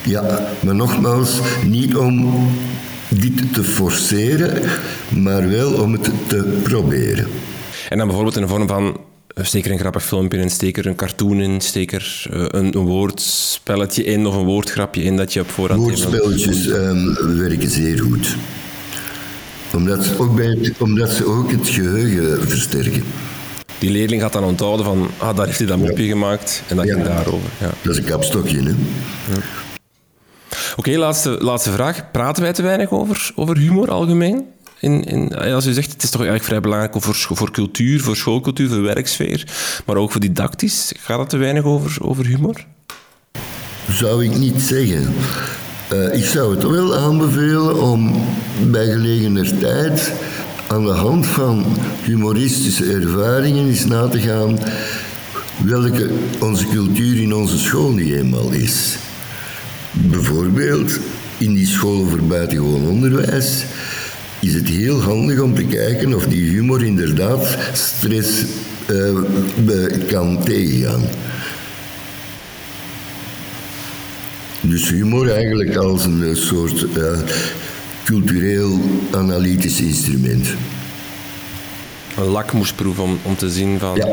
ja 0.04 0.40
maar 0.60 0.76
nogmaals, 0.76 1.40
niet 1.66 1.96
om 1.96 2.34
dit 3.10 3.54
te 3.54 3.64
forceren, 3.64 4.62
maar 5.10 5.50
wel 5.50 5.74
om 5.74 5.92
het 5.92 6.12
te 6.28 6.60
proberen. 6.64 7.28
En 7.90 7.98
dan 7.98 8.08
bijvoorbeeld 8.08 8.36
in 8.36 8.42
de 8.42 8.48
vorm 8.48 8.68
van 8.68 8.98
steek 9.36 9.66
er 9.66 9.72
een 9.72 9.80
grappig 9.80 10.04
filmpje 10.04 10.38
in, 10.38 10.50
steek 10.50 10.78
er 10.78 10.86
een 10.86 10.96
cartoon 10.96 11.42
in, 11.42 11.62
steek 11.62 11.92
er 11.92 12.26
eh, 12.32 12.40
een, 12.48 12.78
een 12.78 12.86
woordspelletje 12.86 14.04
in 14.04 14.26
of 14.26 14.36
een 14.36 14.46
woordgrapje 14.46 15.04
in 15.04 15.18
dat 15.18 15.34
je 15.34 15.40
op 15.40 15.50
voorhand... 15.50 15.82
Woordspelletjes 15.82 16.66
um, 16.66 17.38
werken 17.38 17.70
zeer 17.70 18.00
goed. 18.00 18.36
Omdat 19.74 20.06
ze, 20.06 20.20
ook 20.20 20.36
bij 20.36 20.58
het, 20.62 20.74
omdat 20.78 21.10
ze 21.10 21.26
ook 21.26 21.52
het 21.52 21.70
geheugen 21.70 22.50
versterken. 22.50 23.04
Die 23.80 23.92
leerling 23.92 24.22
gaat 24.22 24.34
dan 24.34 24.44
onthouden 24.44 24.86
van, 24.86 25.10
ah, 25.18 25.36
daar 25.36 25.46
heeft 25.46 25.58
hij 25.58 25.68
dat 25.68 25.78
mopje 25.78 26.08
gemaakt 26.08 26.64
en 26.68 26.76
dat 26.76 26.86
ja. 26.86 26.94
ging 26.94 27.06
daarover. 27.06 27.50
Ja. 27.60 27.70
Dat 27.82 27.92
is 27.92 27.98
een 27.98 28.10
kapstokje, 28.10 28.58
hè. 28.58 28.70
Ja. 28.70 29.42
Oké, 30.76 30.98
laatste, 30.98 31.30
laatste 31.30 31.72
vraag. 31.72 32.12
Praten 32.12 32.44
wij 32.44 32.54
te 32.54 32.62
weinig 32.62 32.92
over, 32.92 33.32
over 33.36 33.58
humor 33.58 33.92
algemeen? 33.92 34.46
In, 34.82 35.04
in, 35.04 35.36
als 35.36 35.66
u 35.66 35.74
zegt, 35.74 35.92
het 35.92 36.04
is 36.04 36.10
toch 36.10 36.22
eigenlijk 36.22 36.50
vrij 36.50 36.62
belangrijk 36.62 36.96
voor, 36.98 37.16
voor 37.16 37.52
cultuur, 37.52 38.02
voor 38.02 38.16
schoolcultuur, 38.16 38.70
voor 38.70 38.82
werksfeer, 38.82 39.48
maar 39.86 39.96
ook 39.96 40.12
voor 40.12 40.22
didactisch. 40.22 40.94
Gaat 41.00 41.20
het 41.20 41.30
te 41.30 41.38
weinig 41.38 41.64
over, 41.64 41.98
over 42.02 42.26
humor? 42.26 42.66
Zou 43.90 44.26
ik 44.26 44.38
niet 44.38 44.62
zeggen. 44.62 45.14
Uh, 45.94 46.14
ik 46.14 46.26
zou 46.26 46.56
het 46.56 46.64
wel 46.64 46.96
aanbevelen 46.96 47.82
om 47.82 48.26
bij 48.72 48.86
gelegener 48.86 49.58
tijd 49.58 50.12
aan 50.68 50.86
de 50.86 50.92
hand 50.92 51.26
van 51.26 51.66
humoristische 52.04 52.94
ervaringen 52.94 53.68
eens 53.68 53.86
na 53.86 54.08
te 54.08 54.20
gaan 54.20 54.60
welke 55.66 56.10
onze 56.40 56.68
cultuur 56.68 57.22
in 57.22 57.34
onze 57.34 57.58
school 57.58 57.92
niet 57.92 58.14
eenmaal 58.14 58.52
is. 58.52 58.98
Bijvoorbeeld 59.92 61.00
in 61.38 61.54
die 61.54 61.68
scholen 61.68 62.10
voor 62.10 62.24
buitengewoon 62.24 62.88
onderwijs 62.88 63.64
is 64.42 64.54
het 64.54 64.68
heel 64.68 65.02
handig 65.02 65.40
om 65.40 65.56
te 65.56 65.64
kijken 65.64 66.14
of 66.14 66.26
die 66.26 66.50
humor 66.50 66.86
inderdaad 66.86 67.58
stress 67.74 68.44
uh, 68.90 70.08
kan 70.08 70.44
tegengaan. 70.44 71.02
Dus 74.62 74.90
humor 74.90 75.30
eigenlijk 75.30 75.76
als 75.76 76.06
een 76.06 76.36
soort 76.36 76.86
uh, 76.98 77.20
cultureel 78.04 78.80
analytisch 79.12 79.82
instrument. 79.82 80.48
Een 82.18 82.24
lakmoesproef 82.24 83.00
om, 83.00 83.20
om 83.24 83.36
te 83.36 83.50
zien 83.50 83.80
van 83.80 83.96
ja. 83.96 84.08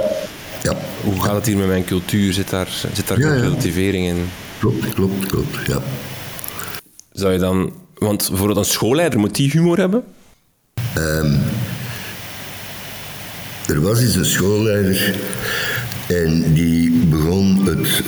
Ja. 0.62 0.76
hoe 1.04 1.22
gaat 1.22 1.34
het 1.34 1.46
hier 1.46 1.56
met 1.56 1.66
mijn 1.66 1.84
cultuur? 1.84 2.32
Zit 2.32 2.50
daar, 2.50 2.68
zit 2.92 3.08
daar 3.08 3.18
ja, 3.18 3.40
cultivering 3.40 4.06
in? 4.06 4.28
Klopt, 4.58 4.94
klopt, 4.94 5.26
klopt, 5.26 5.66
ja. 5.66 5.82
Zou 7.12 7.32
je 7.32 7.38
dan... 7.38 7.72
Want 7.94 8.28
bijvoorbeeld 8.28 8.58
een 8.58 8.64
schoolleider, 8.64 9.18
moet 9.18 9.34
die 9.34 9.50
humor 9.50 9.78
hebben? 9.78 10.04
Um, 10.98 11.38
er 13.66 13.80
was 13.80 14.00
eens 14.00 14.14
een 14.14 14.24
schoolleider 14.24 15.14
en 16.06 16.52
die 16.52 16.90
begon 16.90 17.66
het 17.66 18.02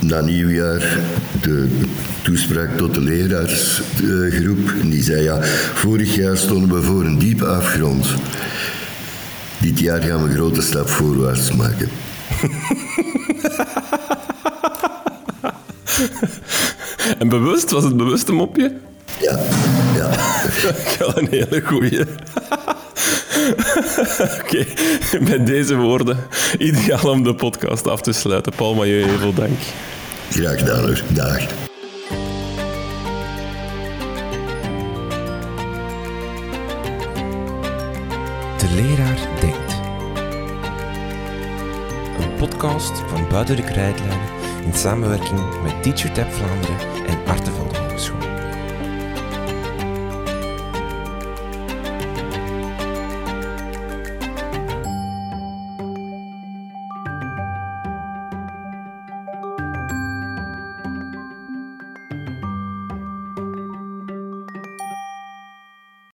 na 0.00 0.20
nieuwjaar 0.20 0.98
de 1.40 1.68
toespraak 2.22 2.76
tot 2.76 2.94
de 2.94 3.00
leraarsgroep. 3.00 4.70
En 4.80 4.90
die 4.90 5.02
zei, 5.02 5.22
ja, 5.22 5.38
vorig 5.74 6.14
jaar 6.14 6.36
stonden 6.36 6.74
we 6.74 6.82
voor 6.82 7.04
een 7.04 7.18
diepe 7.18 7.46
afgrond. 7.46 8.06
Dit 9.58 9.78
jaar 9.78 10.02
gaan 10.02 10.22
we 10.22 10.28
een 10.28 10.34
grote 10.34 10.62
stap 10.62 10.88
voorwaarts 10.88 11.52
maken. 11.52 11.88
en 17.18 17.28
bewust? 17.28 17.70
Was 17.70 17.84
het 17.84 17.96
bewust 17.96 18.28
een 18.28 18.34
mopje? 18.34 18.72
Ja, 19.20 19.38
ja. 19.38 19.69
Wel 20.98 21.18
een 21.18 21.28
hele 21.30 21.62
goeie. 21.64 22.00
Oké, 24.40 24.66
met 25.20 25.46
deze 25.46 25.76
woorden 25.76 26.18
ideaal 26.58 27.10
om 27.10 27.22
de 27.22 27.34
podcast 27.34 27.86
af 27.88 28.00
te 28.00 28.12
sluiten. 28.12 28.52
Paul 28.56 28.74
Mailleu, 28.74 29.02
heel 29.02 29.18
veel 29.18 29.34
dank. 29.34 29.58
Graag 30.30 30.58
gedaan 30.58 30.80
hoor. 30.80 31.02
Dag. 31.08 31.46
De 38.58 38.74
leraar 38.74 39.18
denkt. 39.40 39.72
Een 42.20 42.34
podcast 42.38 42.92
van 43.08 43.28
Buiten 43.28 43.56
de 43.56 43.64
Krijtlijnen 43.64 44.28
in 44.64 44.74
samenwerking 44.74 45.40
met 45.62 45.82
TeacherTap 45.82 46.32
Vlaanderen 46.32 46.78
en 47.06 47.18
Hogeschool. 47.26 47.59